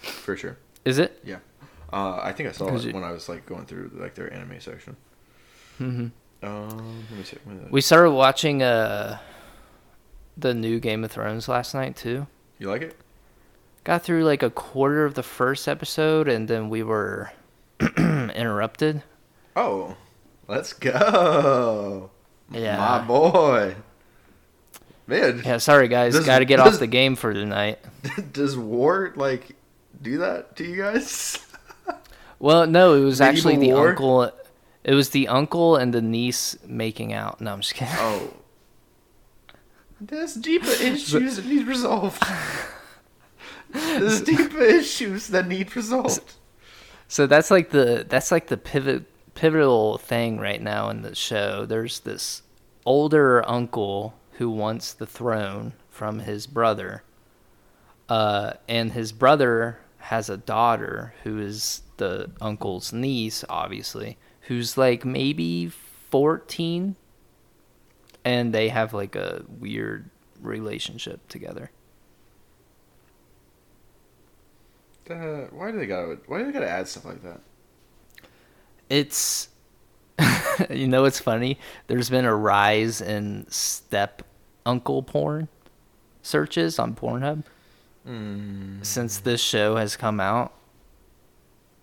[0.01, 0.57] for sure.
[0.85, 1.19] Is it?
[1.25, 1.37] Yeah.
[1.93, 4.31] Uh, I think I saw it it- when I was like going through like their
[4.33, 4.95] anime section.
[5.77, 6.07] hmm
[6.43, 7.37] Um, let me see.
[7.43, 9.19] when did I- We started watching uh
[10.37, 12.27] the new Game of Thrones last night too.
[12.59, 12.95] You like it?
[13.83, 17.31] Got through like a quarter of the first episode, and then we were
[17.97, 19.03] interrupted.
[19.55, 19.95] Oh,
[20.47, 22.09] let's go.
[22.51, 22.77] Yeah.
[22.77, 23.75] My boy.
[25.07, 27.79] Man, Yeah, sorry guys, This- got to get this- off the game for tonight.
[28.33, 29.55] does war like
[30.01, 31.37] do that to you guys?
[32.41, 33.89] Well, no, it was actually the war?
[33.89, 34.31] uncle.
[34.83, 37.39] It was the uncle and the niece making out.
[37.39, 37.93] No, I'm just kidding.
[37.99, 38.33] oh.
[39.99, 42.23] There's deeper issues that need resolved.
[43.69, 46.33] There's deeper issues that need resolved.
[47.07, 51.67] So that's like the that's like the pivot pivotal thing right now in the show.
[51.67, 52.41] There's this
[52.87, 57.03] older uncle who wants the throne from his brother.
[58.09, 65.05] Uh, and his brother has a daughter who is the uncle's niece, obviously, who's like
[65.05, 65.69] maybe
[66.09, 66.95] 14
[68.23, 70.09] and they have like a weird
[70.41, 71.71] relationship together.
[75.09, 76.19] Uh, why do they gotta?
[76.27, 77.41] Why do they gotta add stuff like that?
[78.91, 79.47] it's
[80.69, 84.21] you know it's funny there's been a rise in step
[84.65, 85.47] uncle porn
[86.21, 87.43] searches on pornhub
[88.83, 90.53] Since this show has come out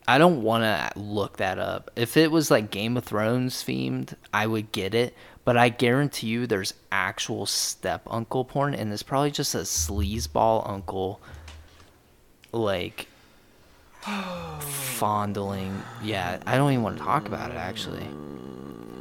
[0.07, 4.15] i don't want to look that up if it was like game of thrones themed
[4.33, 5.15] i would get it
[5.45, 10.67] but i guarantee you there's actual step uncle porn and it's probably just a sleazeball
[10.67, 11.21] uncle
[12.53, 13.07] like
[14.99, 15.83] fondling.
[16.03, 18.07] Yeah, I don't even want to talk about it actually.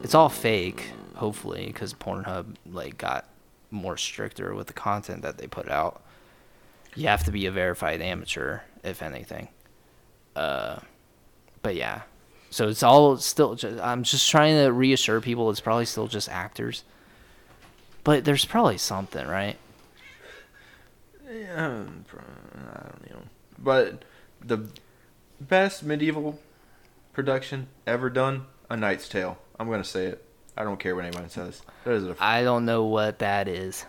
[0.03, 3.25] It's all fake, hopefully, because Pornhub like got
[3.71, 6.01] more stricter with the content that they put out.
[6.97, 9.49] You have to be a verified amateur, if anything.
[10.35, 10.79] Uh,
[11.61, 12.01] but yeah,
[12.49, 13.53] so it's all still.
[13.53, 16.83] Just, I'm just trying to reassure people it's probably still just actors.
[18.03, 19.57] But there's probably something, right?
[21.31, 22.05] Yeah, um,
[22.55, 23.21] I don't know.
[23.59, 24.03] But
[24.43, 24.69] the
[25.39, 26.39] best medieval
[27.13, 29.37] production ever done, A Knight's Tale.
[29.59, 30.23] I'm gonna say it.
[30.57, 31.61] I don't care what anyone says.
[31.83, 32.15] That is a.
[32.19, 33.85] I don't know what that is.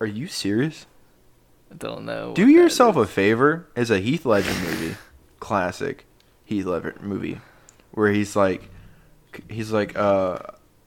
[0.00, 0.86] Are you serious?
[1.70, 2.34] I don't know.
[2.34, 3.68] Do yourself a favor.
[3.76, 4.96] It's a Heath Ledger movie,
[5.40, 6.06] classic
[6.44, 7.40] Heath Ledger movie,
[7.92, 8.68] where he's like,
[9.48, 10.38] he's like uh,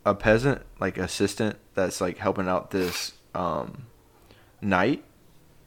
[0.06, 3.86] a peasant, like assistant that's like helping out this um,
[4.62, 5.04] knight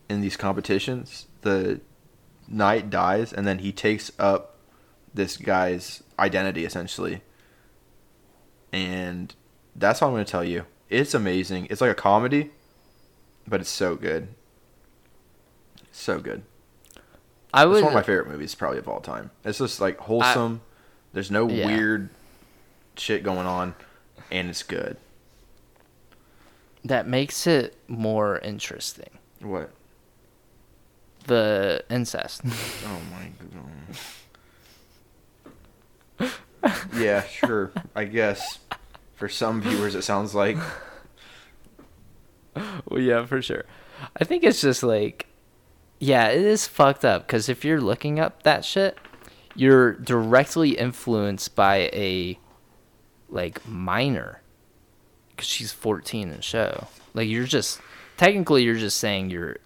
[0.08, 1.26] in these competitions.
[1.42, 1.80] The
[2.48, 4.58] knight dies, and then he takes up
[5.12, 7.22] this guy's identity essentially,
[8.72, 9.34] and
[9.76, 10.66] that's all I'm gonna tell you.
[10.90, 11.68] It's amazing.
[11.70, 12.50] It's like a comedy,
[13.46, 14.28] but it's so good.
[15.96, 16.42] So good.
[17.52, 19.30] I It's one of my favorite movies, probably of all time.
[19.44, 20.60] It's just like wholesome.
[21.12, 21.66] There's no Yeah.
[21.66, 22.10] weird
[22.96, 23.74] shit going on,
[24.30, 24.96] and it's good.
[26.86, 29.08] that makes it more interesting.
[29.40, 29.70] What?
[31.26, 32.42] The incest.
[32.84, 33.30] Oh my
[36.20, 36.30] god.
[36.94, 37.72] yeah, sure.
[37.94, 38.58] I guess
[39.14, 40.58] for some viewers, it sounds like
[42.54, 43.64] well, yeah, for sure.
[44.20, 45.26] I think it's just like,
[46.04, 48.98] yeah, it is fucked up because if you're looking up that shit,
[49.54, 52.38] you're directly influenced by a
[53.30, 54.42] like minor
[55.30, 56.88] because she's 14 in the show.
[57.14, 57.80] Like you're just
[58.18, 59.56] technically you're just saying you're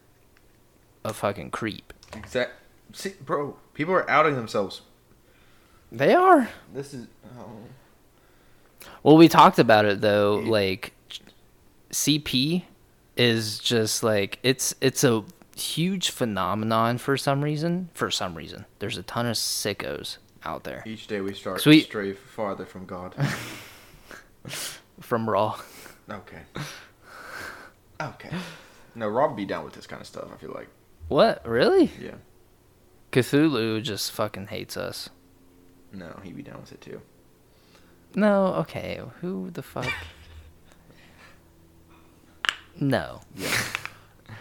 [1.04, 1.92] a fucking creep.
[2.12, 2.52] Exact.
[2.92, 4.82] See, bro, people are outing themselves.
[5.90, 6.48] They are.
[6.72, 7.08] This is.
[7.36, 7.50] Oh.
[9.02, 10.36] Well, we talked about it though.
[10.36, 10.92] Like,
[11.90, 12.62] CP
[13.16, 15.24] is just like it's it's a
[15.60, 17.90] huge phenomenon for some reason.
[17.94, 21.80] For some reason, there's a ton of sickos out there Each day we start to
[21.80, 23.14] stray farther from God.
[25.00, 25.58] from Raw.
[26.10, 26.42] okay.
[28.00, 28.30] Okay.
[28.94, 30.28] No, Rob be down with this kind of stuff.
[30.32, 30.68] I feel like.
[31.08, 31.90] What really?
[32.00, 32.14] Yeah.
[33.12, 35.08] Cthulhu just fucking hates us.
[35.92, 37.00] No, he'd be down with it too.
[38.14, 39.00] No, okay.
[39.20, 39.90] Who the fuck?
[42.80, 43.22] No.
[43.34, 43.50] Yeah.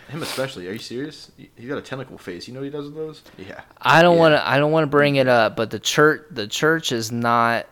[0.10, 0.68] Him especially.
[0.68, 1.32] Are you serious?
[1.38, 2.48] He- He's got a tentacle face.
[2.48, 3.22] You know what he does with those?
[3.38, 3.62] Yeah.
[3.82, 4.20] I don't Yeah.
[4.22, 4.48] want to.
[4.48, 7.66] I don't want to bring it up, but the church, the church is not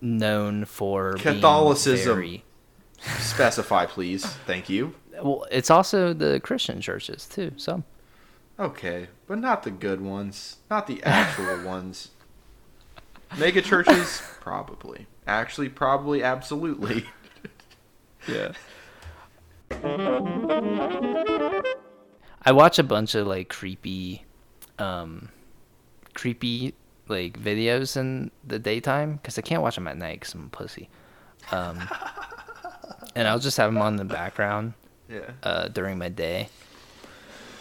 [0.00, 2.14] known for being Catholicism.
[2.16, 2.44] very-
[3.00, 4.24] Specify, please.
[4.46, 4.94] Thank you.
[5.22, 7.52] well, it's also the Christian churches too.
[7.56, 7.82] So
[8.60, 10.56] Okay, but not the good ones.
[10.70, 12.10] Not the actual ones.
[13.36, 15.06] Mega churches, probably.
[15.26, 17.04] Actually, probably, absolutely.
[18.28, 18.52] yeah.
[22.42, 24.24] I watch a bunch of like creepy,
[24.78, 25.28] um,
[26.14, 26.74] creepy
[27.08, 30.48] like videos in the daytime because I can't watch them at night because I'm a
[30.48, 30.88] pussy.
[31.52, 31.80] Um,
[33.14, 34.74] and I'll just have them on the background
[35.08, 35.30] Yeah.
[35.42, 36.48] uh, during my day.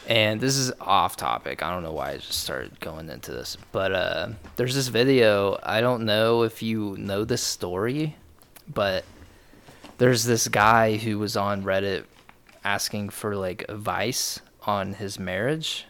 [0.08, 1.62] And this is off topic.
[1.62, 5.60] I don't know why I just started going into this, but uh, there's this video.
[5.64, 8.16] I don't know if you know this story,
[8.74, 9.04] but
[9.98, 12.06] there's this guy who was on Reddit
[12.64, 15.86] asking for like advice on his marriage,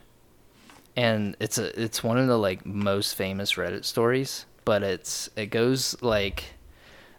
[0.96, 4.46] and it's a it's one of the like most famous Reddit stories.
[4.66, 6.54] But it's it goes like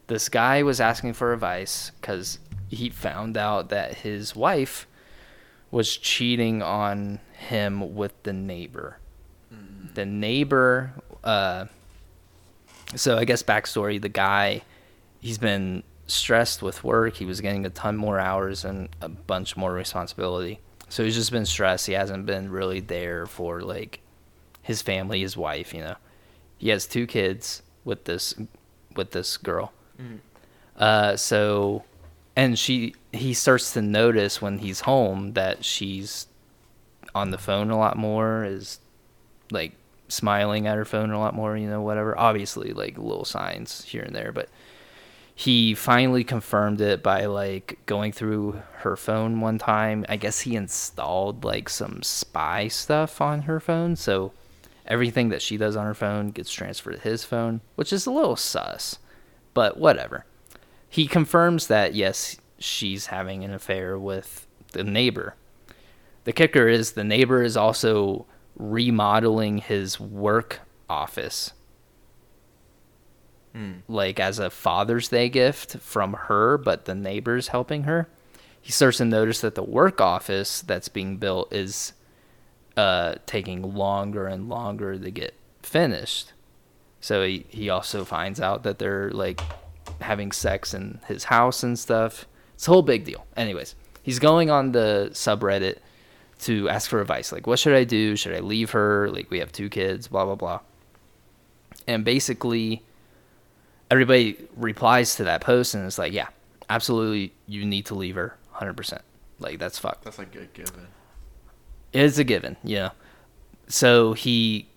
[0.06, 4.86] this guy was asking for advice because he found out that his wife
[5.70, 8.98] was cheating on him with the neighbor.
[9.94, 10.92] The neighbor,
[11.24, 11.66] uh,
[12.94, 14.62] so I guess backstory: the guy,
[15.20, 17.16] he's been stressed with work.
[17.16, 20.58] He was getting a ton more hours and a bunch more responsibility.
[20.88, 21.86] So he's just been stressed.
[21.86, 24.00] He hasn't been really there for like
[24.62, 25.72] his family, his wife.
[25.72, 25.96] You know,
[26.56, 28.34] he has two kids with this
[28.96, 29.72] with this girl.
[30.76, 31.84] Uh, so,
[32.34, 36.26] and she he starts to notice when he's home that she's
[37.14, 38.80] on the phone a lot more, is
[39.50, 39.72] like
[40.08, 42.18] smiling at her phone a lot more, you know, whatever.
[42.18, 44.48] Obviously, like little signs here and there, but
[45.38, 50.04] he finally confirmed it by like going through her phone one time.
[50.08, 54.32] I guess he installed like some spy stuff on her phone, so
[54.84, 58.10] everything that she does on her phone gets transferred to his phone, which is a
[58.10, 58.98] little sus,
[59.54, 60.26] but whatever.
[60.88, 65.36] He confirms that yes, she's having an affair with the neighbor.
[66.24, 68.26] The kicker is the neighbor is also
[68.56, 71.52] remodeling his work office
[73.88, 78.08] like as a Father's Day gift from her, but the neighbor's helping her.
[78.60, 81.92] He starts to notice that the work office that's being built is
[82.76, 86.32] uh, taking longer and longer to get finished.
[87.00, 89.40] So he, he also finds out that they're like
[90.00, 92.26] having sex in his house and stuff.
[92.54, 93.26] It's a whole big deal.
[93.36, 95.78] Anyways, he's going on the subreddit
[96.40, 97.32] to ask for advice.
[97.32, 98.16] Like, what should I do?
[98.16, 99.08] Should I leave her?
[99.10, 100.60] Like, we have two kids, blah, blah, blah.
[101.86, 102.82] And basically,
[103.90, 106.28] everybody replies to that post and it's like, yeah,
[106.68, 109.00] absolutely, you need to leave her 100%.
[109.38, 110.04] Like, that's fucked.
[110.04, 110.88] That's like a given.
[111.92, 112.90] It's a given, yeah.
[113.68, 114.68] So he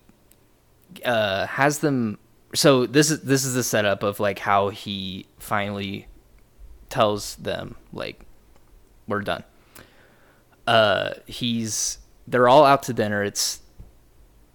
[1.03, 2.19] uh, has them.
[2.53, 6.07] So this is this is the setup of like how he finally
[6.89, 8.25] tells them like
[9.07, 9.43] we're done.
[10.67, 11.97] Uh, he's
[12.27, 13.23] they're all out to dinner.
[13.23, 13.61] It's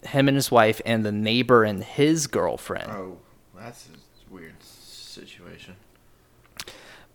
[0.02, 2.90] him and his wife and the neighbor and his girlfriend.
[2.90, 3.18] Oh,
[3.58, 5.76] that's a weird situation.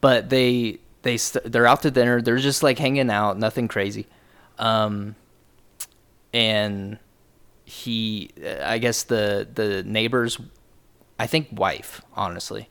[0.02, 2.22] But they they st- they're out to dinner.
[2.22, 4.08] They're just like hanging out, nothing crazy.
[4.60, 5.16] Um,
[6.34, 7.00] and
[7.66, 8.32] he,
[8.64, 10.40] I guess the the neighbor's,
[11.20, 12.70] I think wife, honestly,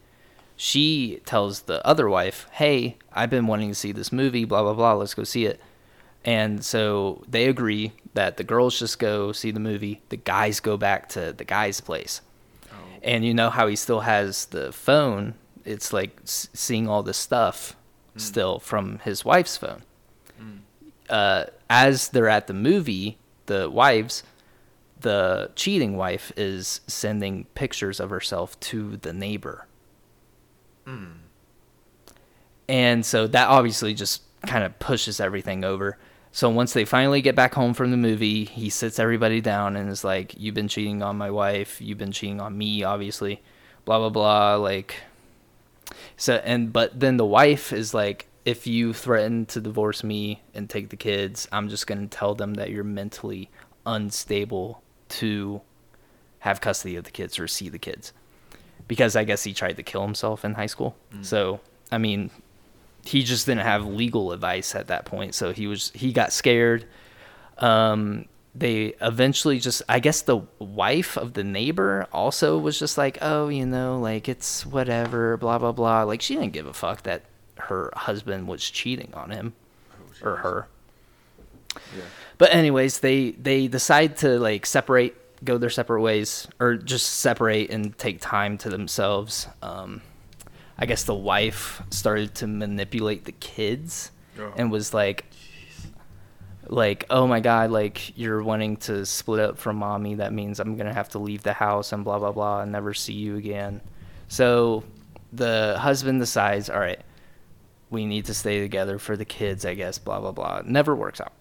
[0.57, 4.45] she tells the other wife, "Hey, I've been wanting to see this movie.
[4.45, 4.95] Blah blah blah.
[4.95, 5.61] Let's go see it."
[6.25, 10.03] And so they agree that the girls just go see the movie.
[10.11, 12.21] The guys go back to the guy's place.
[13.03, 15.35] And you know how he still has the phone?
[15.65, 17.77] It's like seeing all this stuff
[18.13, 18.19] hmm.
[18.19, 19.83] still from his wife's phone.
[20.39, 20.57] Hmm.
[21.09, 24.23] Uh, as they're at the movie, the wives,
[25.01, 29.67] the cheating wife is sending pictures of herself to the neighbor.
[30.87, 31.05] Hmm.
[32.69, 35.99] And so that obviously just kind of pushes everything over.
[36.33, 39.91] So once they finally get back home from the movie, he sits everybody down and
[39.91, 41.81] is like, "You've been cheating on my wife.
[41.81, 43.43] You've been cheating on me, obviously.
[43.85, 44.97] Blah blah blah." Like,
[46.17, 50.69] so and but then the wife is like, "If you threaten to divorce me and
[50.69, 53.51] take the kids, I'm just gonna tell them that you're mentally
[53.87, 55.61] unstable to
[56.41, 58.13] have custody of the kids or see the kids."
[58.89, 60.97] Because I guess he tried to kill himself in high school.
[61.23, 61.61] So
[61.93, 62.31] I mean,
[63.05, 66.85] he just didn't have legal advice at that point so he was he got scared
[67.59, 73.17] um they eventually just i guess the wife of the neighbor also was just like
[73.23, 77.03] oh you know like it's whatever blah blah blah like she didn't give a fuck
[77.05, 77.23] that
[77.57, 79.53] her husband was cheating on him
[80.23, 80.67] or her
[81.97, 82.03] Yeah.
[82.39, 87.71] but anyways they they decide to like separate go their separate ways or just separate
[87.71, 90.03] and take time to themselves um
[90.77, 94.53] i guess the wife started to manipulate the kids Oh.
[94.57, 95.27] and was like
[96.71, 100.77] like oh my god like you're wanting to split up from mommy that means i'm
[100.77, 103.81] gonna have to leave the house and blah blah blah and never see you again.
[104.29, 104.85] So
[105.33, 107.01] the husband decides all right
[107.91, 110.63] we need to stay together for the kids i guess blah blah blah.
[110.65, 111.33] Never works out.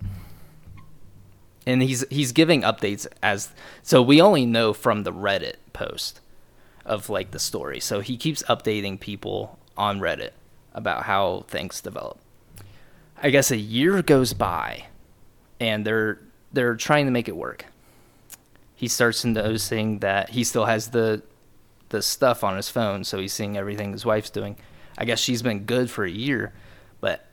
[1.68, 3.50] And he's he's giving updates as
[3.84, 6.22] so we only know from the reddit post
[6.86, 7.80] of like the story.
[7.80, 10.32] So he keeps updating people on reddit
[10.74, 12.20] about how things develop.
[13.22, 14.89] I guess a year goes by
[15.60, 16.20] and they're
[16.54, 17.66] they're trying to make it work
[18.76, 21.22] he starts noticing that he still has the
[21.90, 24.56] the stuff on his phone so he's seeing everything his wife's doing
[24.98, 26.54] i guess she's been good for a year
[27.02, 27.26] but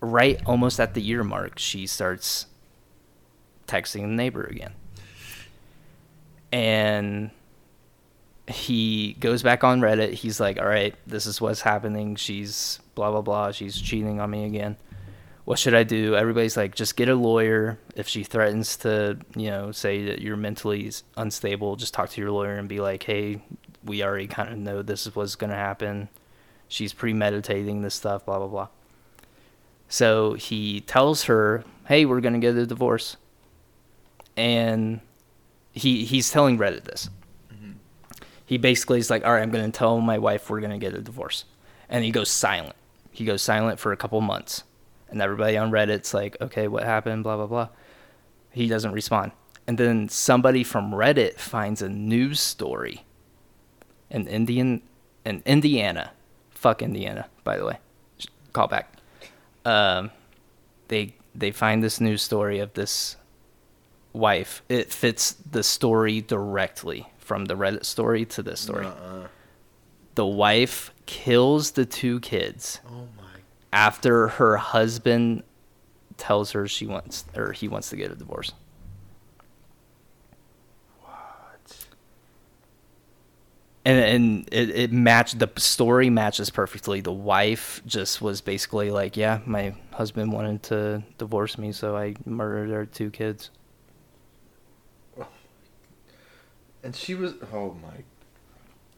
[0.00, 2.46] right almost at the year mark she starts
[3.68, 4.72] texting the neighbor again.
[6.50, 7.30] And
[8.48, 10.14] he goes back on Reddit.
[10.14, 12.16] He's like, all right, this is what's happening.
[12.16, 13.52] She's blah, blah, blah.
[13.52, 14.76] She's cheating on me again.
[15.48, 16.14] What should I do?
[16.14, 17.78] Everybody's like, just get a lawyer.
[17.96, 22.30] If she threatens to, you know, say that you're mentally unstable, just talk to your
[22.30, 23.40] lawyer and be like, hey,
[23.82, 26.10] we already kind of know this is what's going to happen.
[26.68, 28.68] She's premeditating this stuff, blah, blah, blah.
[29.88, 33.16] So he tells her, hey, we're going to get a divorce
[34.36, 35.00] and
[35.72, 37.08] he he's telling Reddit this.
[37.50, 37.72] Mm-hmm.
[38.44, 40.78] He basically is like, "All right, I'm going to tell my wife we're going to
[40.78, 41.44] get a divorce,"
[41.88, 42.76] and he goes silent.
[43.10, 44.62] He goes silent for a couple months,
[45.10, 47.68] and everybody on Reddit's like, "Okay, what happened?" Blah blah blah.
[48.50, 49.32] He doesn't respond,
[49.66, 53.04] and then somebody from Reddit finds a news story.
[54.10, 54.80] in Indian,
[55.26, 56.12] in Indiana,
[56.50, 57.78] fuck Indiana, by the way.
[58.54, 58.94] Call back.
[59.66, 60.10] Um,
[60.88, 63.16] they they find this news story of this
[64.14, 64.62] wife.
[64.70, 68.86] It fits the story directly from the Reddit story to this story.
[68.86, 69.28] Uh-uh.
[70.14, 73.06] The wife kills the two kids Oh.
[73.72, 75.42] After her husband
[76.16, 78.52] tells her she wants or he wants to get a divorce.
[81.02, 81.86] What?
[83.84, 89.16] and and it, it matched the story matches perfectly the wife just was basically like
[89.16, 93.50] yeah my husband wanted to divorce me so i murdered our two kids
[96.82, 97.34] And she was.
[97.52, 98.04] Oh my.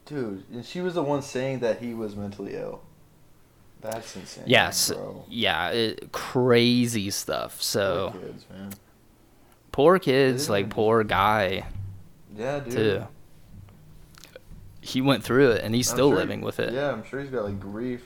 [0.04, 2.82] Dude, and she was the one saying that he was mentally ill.
[3.80, 4.44] That's insane.
[4.46, 5.24] yes bro.
[5.28, 8.70] yeah it, crazy stuff so Poor kids, man.
[9.72, 11.64] poor kids like poor guy
[12.36, 12.72] Yeah, dude.
[12.72, 13.06] too
[14.80, 17.20] he went through it and he's I'm still sure- living with it Yeah, I'm sure
[17.20, 18.02] he's got like grief,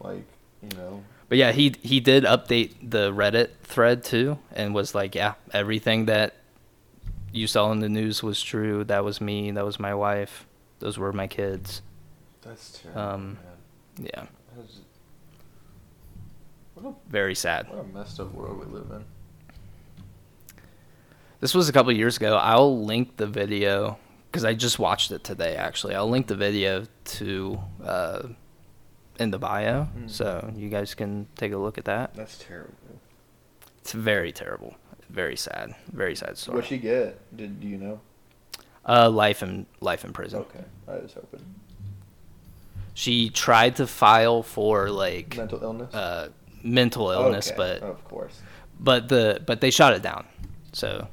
[0.00, 0.24] like
[0.62, 1.02] you know.
[1.28, 6.06] But yeah, he he did update the Reddit thread too, and was like, yeah, everything
[6.06, 6.34] that
[7.32, 8.84] you saw in the news was true.
[8.84, 9.50] That was me.
[9.50, 10.46] That was my wife.
[10.78, 11.82] Those were my kids.
[12.42, 13.38] That's terrible, Um,
[13.98, 14.06] man.
[14.06, 14.85] Yeah, That's- What
[16.84, 17.68] a very sad.
[17.68, 19.04] what a messed up world we live in.
[21.40, 22.36] This was a couple years ago.
[22.36, 23.98] I'll link the video
[24.30, 25.54] because I just watched it today.
[25.56, 28.22] Actually, I'll link the video to uh,
[29.18, 30.10] in the bio, Mm.
[30.10, 32.14] so you guys can take a look at that.
[32.14, 32.72] That's terrible.
[33.80, 34.74] It's very terrible,
[35.10, 36.56] very sad, very sad story.
[36.56, 37.36] What'd she get?
[37.36, 38.00] Did do you know?
[38.88, 40.40] Uh, life in life in prison.
[40.40, 41.44] Okay, I was hoping.
[42.94, 45.94] She tried to file for like Mental illness.
[45.94, 46.28] uh,
[46.62, 48.40] mental illness, Okay, but of course.
[48.80, 50.26] but the but they shot it down.
[50.72, 51.08] So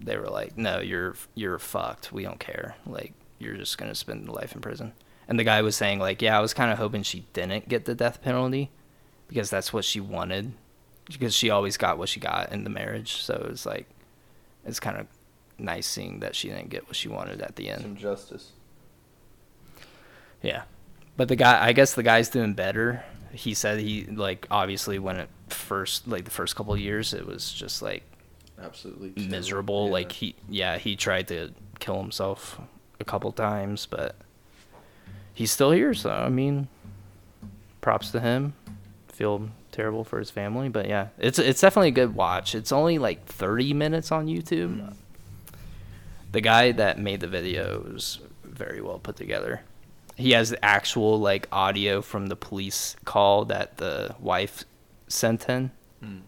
[0.00, 2.12] they were like, "No, you're you're fucked.
[2.12, 2.76] We don't care.
[2.86, 4.92] Like you're just gonna spend the life in prison."
[5.28, 7.84] And the guy was saying like, "Yeah, I was kind of hoping she didn't get
[7.84, 8.70] the death penalty
[9.28, 10.52] because that's what she wanted
[11.06, 13.16] because she always got what she got in the marriage.
[13.22, 13.86] So it was like
[14.64, 15.06] it's kind of
[15.58, 18.50] nice seeing that she didn't get what she wanted at the end." Some justice.
[20.42, 20.62] Yeah.
[21.16, 23.04] But the guy, I guess the guy's doing better.
[23.32, 27.26] He said he like obviously when it first like the first couple of years it
[27.26, 28.02] was just like
[28.62, 29.86] Absolutely miserable.
[29.86, 29.92] Yeah.
[29.92, 32.60] Like he, yeah, he tried to kill himself
[33.00, 34.14] a couple times, but
[35.34, 35.94] he's still here.
[35.94, 36.68] So I mean,
[37.80, 38.54] props to him.
[39.08, 42.54] Feel terrible for his family, but yeah, it's it's definitely a good watch.
[42.54, 44.94] It's only like 30 minutes on YouTube.
[46.30, 49.62] The guy that made the video was very well put together.
[50.16, 54.64] He has the actual like audio from the police call that the wife
[55.08, 55.70] sent in.
[56.02, 56.22] Mm.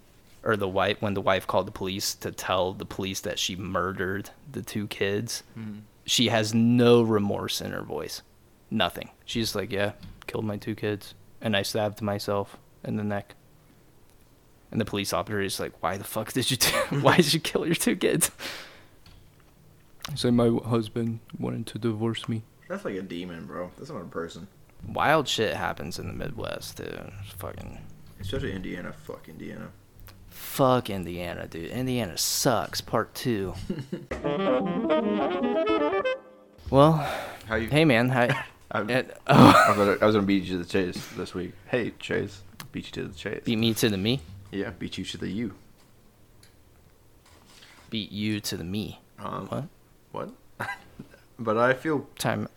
[0.44, 3.56] or the wife when the wife called the police to tell the police that she
[3.56, 5.42] murdered the two kids.
[5.58, 5.80] Mm.
[6.06, 8.22] she has no remorse in her voice.
[8.70, 9.10] Nothing.
[9.24, 9.92] She's like yeah
[10.26, 13.34] killed my two kids and i stabbed myself in the neck.
[14.70, 16.68] And the police officer is like why the fuck did you do
[17.00, 18.30] why did you kill your two kids?
[20.14, 23.70] So my husband wanted to divorce me That's like a demon, bro.
[23.76, 24.48] That's not a person.
[24.88, 26.84] wild shit happens in the midwest too
[27.22, 27.78] It's fucking
[28.20, 28.92] Especially Indiana.
[28.92, 29.68] Fuck Indiana.
[30.28, 33.54] fuck indiana dude indiana sucks part two
[36.70, 36.92] well
[37.46, 37.68] How you?
[37.68, 38.44] Hey man, hi.
[38.74, 41.32] I, it, I, oh, was gonna, I was gonna beat you to the chase this
[41.34, 41.52] week.
[41.66, 42.42] Hey, Chase,
[42.72, 43.42] beat you to the chase.
[43.44, 44.20] beat me to the me.
[44.50, 45.54] yeah, beat you to the you.
[47.90, 49.00] Beat you to the me.
[49.20, 49.64] Um, What
[50.10, 50.30] What?
[51.38, 52.48] But I feel time?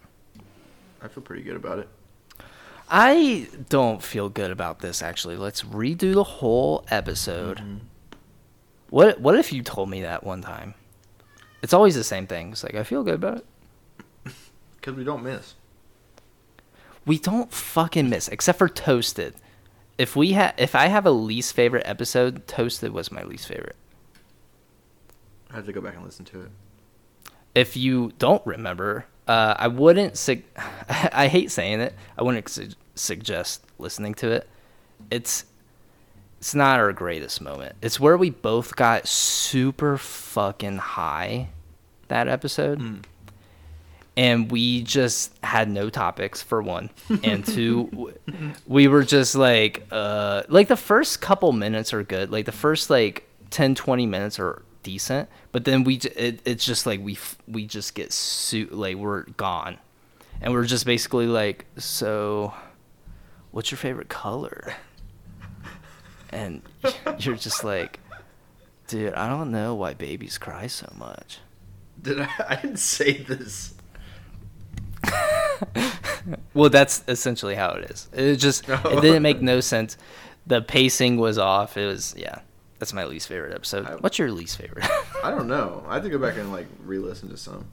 [1.01, 1.89] I feel pretty good about it.
[2.89, 5.01] I don't feel good about this.
[5.01, 7.57] Actually, let's redo the whole episode.
[7.57, 7.77] Mm-hmm.
[8.89, 10.73] What What if you told me that one time?
[11.61, 12.51] It's always the same thing.
[12.51, 13.45] It's like I feel good about it.
[14.75, 15.55] Because we don't miss.
[17.05, 19.33] We don't fucking miss, except for Toasted.
[19.97, 23.75] If we ha- if I have a least favorite episode, Toasted was my least favorite.
[25.51, 26.49] I have to go back and listen to it.
[27.57, 30.29] If you don't remember, uh, I wouldn't.
[30.89, 31.93] I hate saying it.
[32.17, 34.47] I wouldn't su- suggest listening to it.
[35.09, 35.45] It's
[36.37, 37.75] it's not our greatest moment.
[37.81, 41.49] It's where we both got super fucking high
[42.09, 42.79] that episode.
[42.79, 43.03] Mm.
[44.15, 46.89] And we just had no topics for one,
[47.23, 48.13] and two,
[48.65, 52.31] we were just like, uh, like the first couple minutes are good.
[52.31, 56.85] Like the first like 10, 20 minutes are decent, but then we, it, it's just
[56.85, 59.77] like we we just get su- like we're gone,
[60.39, 62.53] and we're just basically like, so,
[63.51, 64.75] what's your favorite color?
[66.29, 66.61] And
[67.19, 67.99] you're just like,
[68.87, 71.39] dude, I don't know why babies cry so much.
[72.01, 72.29] Did I?
[72.47, 73.73] I didn't say this.
[76.53, 78.09] Well, that's essentially how it is.
[78.11, 79.97] It just it didn't make no sense.
[80.45, 81.77] The pacing was off.
[81.77, 82.39] It was yeah.
[82.79, 83.85] That's my least favorite episode.
[83.87, 84.85] I- What's your least favorite?
[85.23, 85.83] I don't know.
[85.87, 87.65] I have to go back and like re-listen to some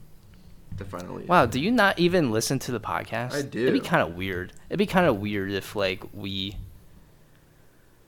[0.77, 1.25] to finally.
[1.25, 3.33] wow, do you not even listen to the podcast?
[3.33, 3.61] I do.
[3.61, 4.51] It'd be kind of weird.
[4.69, 6.57] It'd be kind of weird if like we,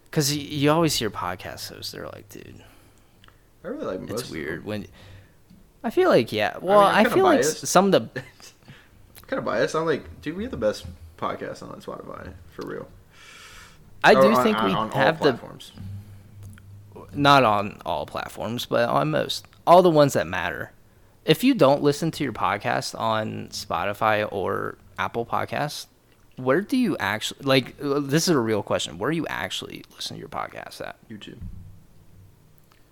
[0.05, 1.91] because you, you always hear podcast hosts.
[1.91, 2.63] They're like, dude,
[3.63, 4.11] I really like most.
[4.23, 4.87] it's weird when.
[5.83, 6.57] I feel like yeah.
[6.59, 7.63] Well, I'm I, feel like biased.
[7.63, 8.21] s- some of the
[9.27, 9.75] kind of biased.
[9.75, 10.85] I'm like, dude, we have the best
[11.17, 12.87] podcast on Spotify for real.
[14.03, 15.71] I Or do on- think we on have the platforms.
[17.13, 20.71] Not on all platforms, but on most, all the ones that matter.
[21.25, 25.88] If you don't listen to your podcast on Spotify or Apple Podcasts,
[26.38, 27.75] where do you actually like?
[27.79, 28.97] This is a real question.
[28.97, 30.95] Where do you actually listen to your podcast at?
[31.09, 31.39] YouTube.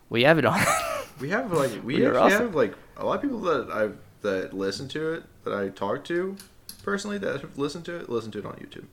[0.09, 0.59] We have it on.
[1.17, 2.41] We have like we, We actually awesome.
[2.47, 6.03] have like a lot of people that I that listen to it that I talk
[6.05, 6.35] to
[6.83, 8.83] personally that have listened to it listen to it on YouTube.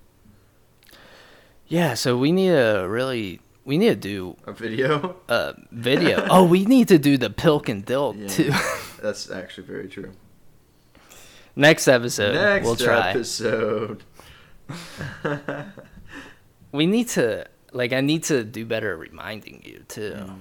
[1.66, 5.16] yeah, so we need to really we need to do A video.
[5.28, 6.26] a video.
[6.30, 8.28] oh, we need to do the Pilk and Dilk Yeah.
[8.28, 8.52] too.
[9.02, 10.12] That's actually very true.
[11.54, 13.10] Next episode, Next we'll try.
[13.10, 14.02] episode.
[16.72, 20.14] We need to like I need to do better at reminding you too.
[20.16, 20.38] Mm.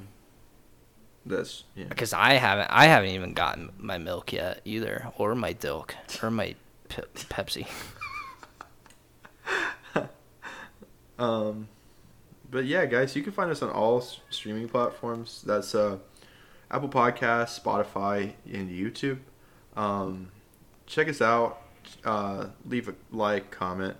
[1.25, 1.85] That's yeah.
[1.89, 5.91] because I haven't I haven't even gotten my milk yet either, or my Dilk,
[6.23, 6.55] or my
[6.87, 7.67] pe- Pepsi.
[11.19, 11.67] Um,
[12.51, 15.41] but yeah, guys, you can find us on all s- streaming platforms.
[15.45, 15.97] That's uh,
[16.69, 19.19] Apple Podcasts, Spotify, and YouTube.
[19.75, 20.31] Um,
[20.85, 21.61] check us out.
[22.03, 23.95] Uh, leave a like, comment.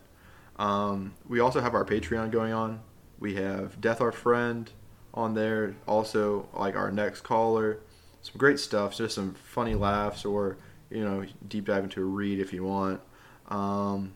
[0.58, 2.82] Um, we also have our Patreon going on.
[3.20, 4.70] We have Death Our Friend
[5.14, 5.76] on there.
[5.88, 7.80] Also, like our next caller.
[8.22, 8.96] Some great stuff.
[8.98, 10.58] Just some funny laughs, or
[10.90, 13.02] you know, deep dive into a read if you want.
[13.50, 14.14] Um,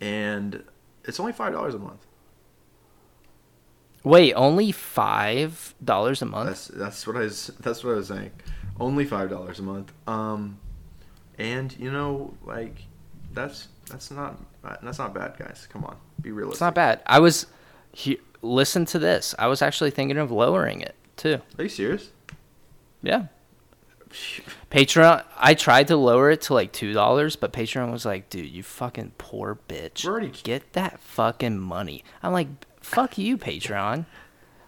[0.00, 0.62] and
[1.04, 2.06] it's only five dollars a month.
[4.04, 6.48] Wait, only five dollars a month?
[6.48, 8.30] That's that's what I was that's what I was saying.
[8.78, 9.92] Only five dollars a month.
[10.06, 10.58] Um,
[11.38, 12.84] and you know, like
[13.32, 14.38] that's that's not
[14.82, 15.66] that's not bad, guys.
[15.70, 16.56] Come on, be realistic.
[16.56, 17.00] It's not bad.
[17.06, 17.46] I was
[17.92, 19.34] he, listen to this.
[19.38, 21.40] I was actually thinking of lowering it too.
[21.58, 22.10] Are you serious?
[23.02, 23.26] Yeah.
[24.70, 25.24] Patreon.
[25.36, 28.62] I tried to lower it to like two dollars, but Patreon was like, "Dude, you
[28.62, 30.04] fucking poor bitch.
[30.04, 32.48] We're already- get that fucking money." I'm like,
[32.84, 34.06] "Fuck you, Patreon."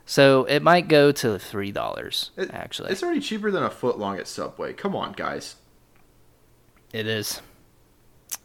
[0.05, 2.31] So it might go to three dollars.
[2.37, 4.73] It- Actually, it's already cheaper than a foot long at Subway.
[4.73, 5.57] Come on, guys.
[6.93, 7.41] it is.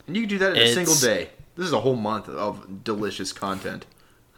[0.08, 1.30] And you can do that in a single day.
[1.56, 3.86] This is a whole month of delicious content.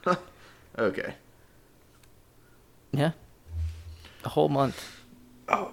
[0.78, 1.16] okay.
[2.92, 3.12] Yeah.
[4.26, 5.00] A whole month.
[5.48, 5.72] Oh.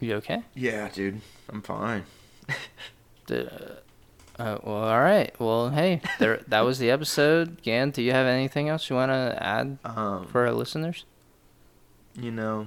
[0.00, 0.42] You okay?
[0.54, 1.20] Yeah, dude.
[1.48, 2.04] I'm fine.
[3.26, 3.48] D-
[4.38, 5.34] Uh, well, all right.
[5.40, 6.40] Well, hey, there.
[6.48, 7.60] that was the episode.
[7.62, 11.04] Gan, do you have anything else you want to add Um, for our listeners?
[12.14, 12.66] you know,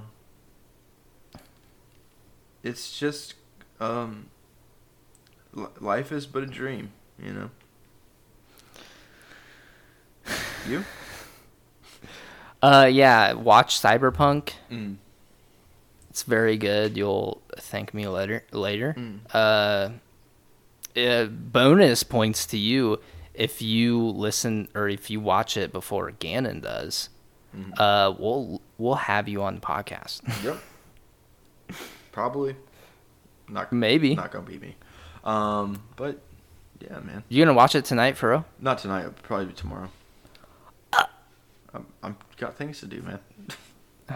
[2.62, 3.34] it's just
[3.80, 4.26] um,
[5.52, 6.92] li- life is but a dream.
[7.22, 7.50] You know.
[10.68, 10.84] You?
[12.62, 13.32] Uh, yeah.
[13.32, 14.52] Watch Cyberpunk.
[14.70, 14.94] Mm.
[16.10, 16.96] It's very good.
[16.96, 18.44] You'll thank me later.
[18.52, 18.94] Later.
[18.96, 19.18] Mm.
[19.34, 19.88] Uh,
[20.96, 23.00] uh, bonus points to you
[23.34, 27.08] if you listen or if you watch it before Gannon does.
[27.56, 27.72] Mhm.
[27.78, 30.20] Uh, we'll we'll have you on the podcast.
[30.44, 30.58] Yep.
[32.12, 32.56] Probably.
[33.48, 34.76] Not Maybe not gonna be me.
[35.24, 36.20] Um, but
[36.80, 37.22] yeah, man.
[37.28, 38.44] you gonna watch it tonight for real?
[38.60, 39.06] Not tonight.
[39.22, 39.88] Probably tomorrow.
[41.74, 43.18] I'm, I'm got things to do, man.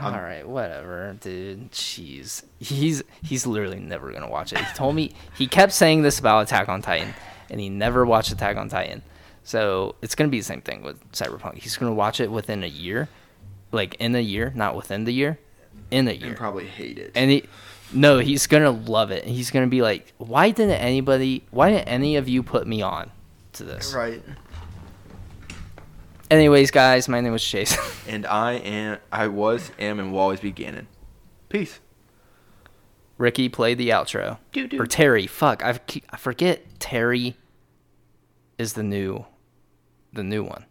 [0.02, 1.70] All I'm- right, whatever, dude.
[1.72, 4.58] Jeez, he's he's literally never gonna watch it.
[4.58, 7.14] He told me he kept saying this about Attack on Titan,
[7.50, 9.02] and he never watched Attack on Titan.
[9.44, 11.54] So it's gonna be the same thing with Cyberpunk.
[11.58, 13.08] He's gonna watch it within a year,
[13.72, 15.38] like in a year, not within the year,
[15.90, 16.28] in a year.
[16.28, 17.12] And probably hate it.
[17.14, 17.44] And he,
[17.92, 19.24] no, he's gonna love it.
[19.24, 23.10] He's gonna be like, why didn't anybody, why didn't any of you put me on
[23.54, 23.94] to this?
[23.94, 24.22] right.
[26.30, 27.76] Anyways, guys, my name was Chase.
[28.08, 28.98] And I am.
[29.10, 30.86] I was, am, and will always be Gannon.
[31.48, 31.80] Peace.
[33.18, 34.38] Ricky played the outro.
[34.52, 34.80] Doo-doo.
[34.80, 35.26] Or Terry.
[35.26, 37.36] Fuck, I, keep- I forget Terry
[38.58, 39.26] is the new
[40.12, 40.66] the new one.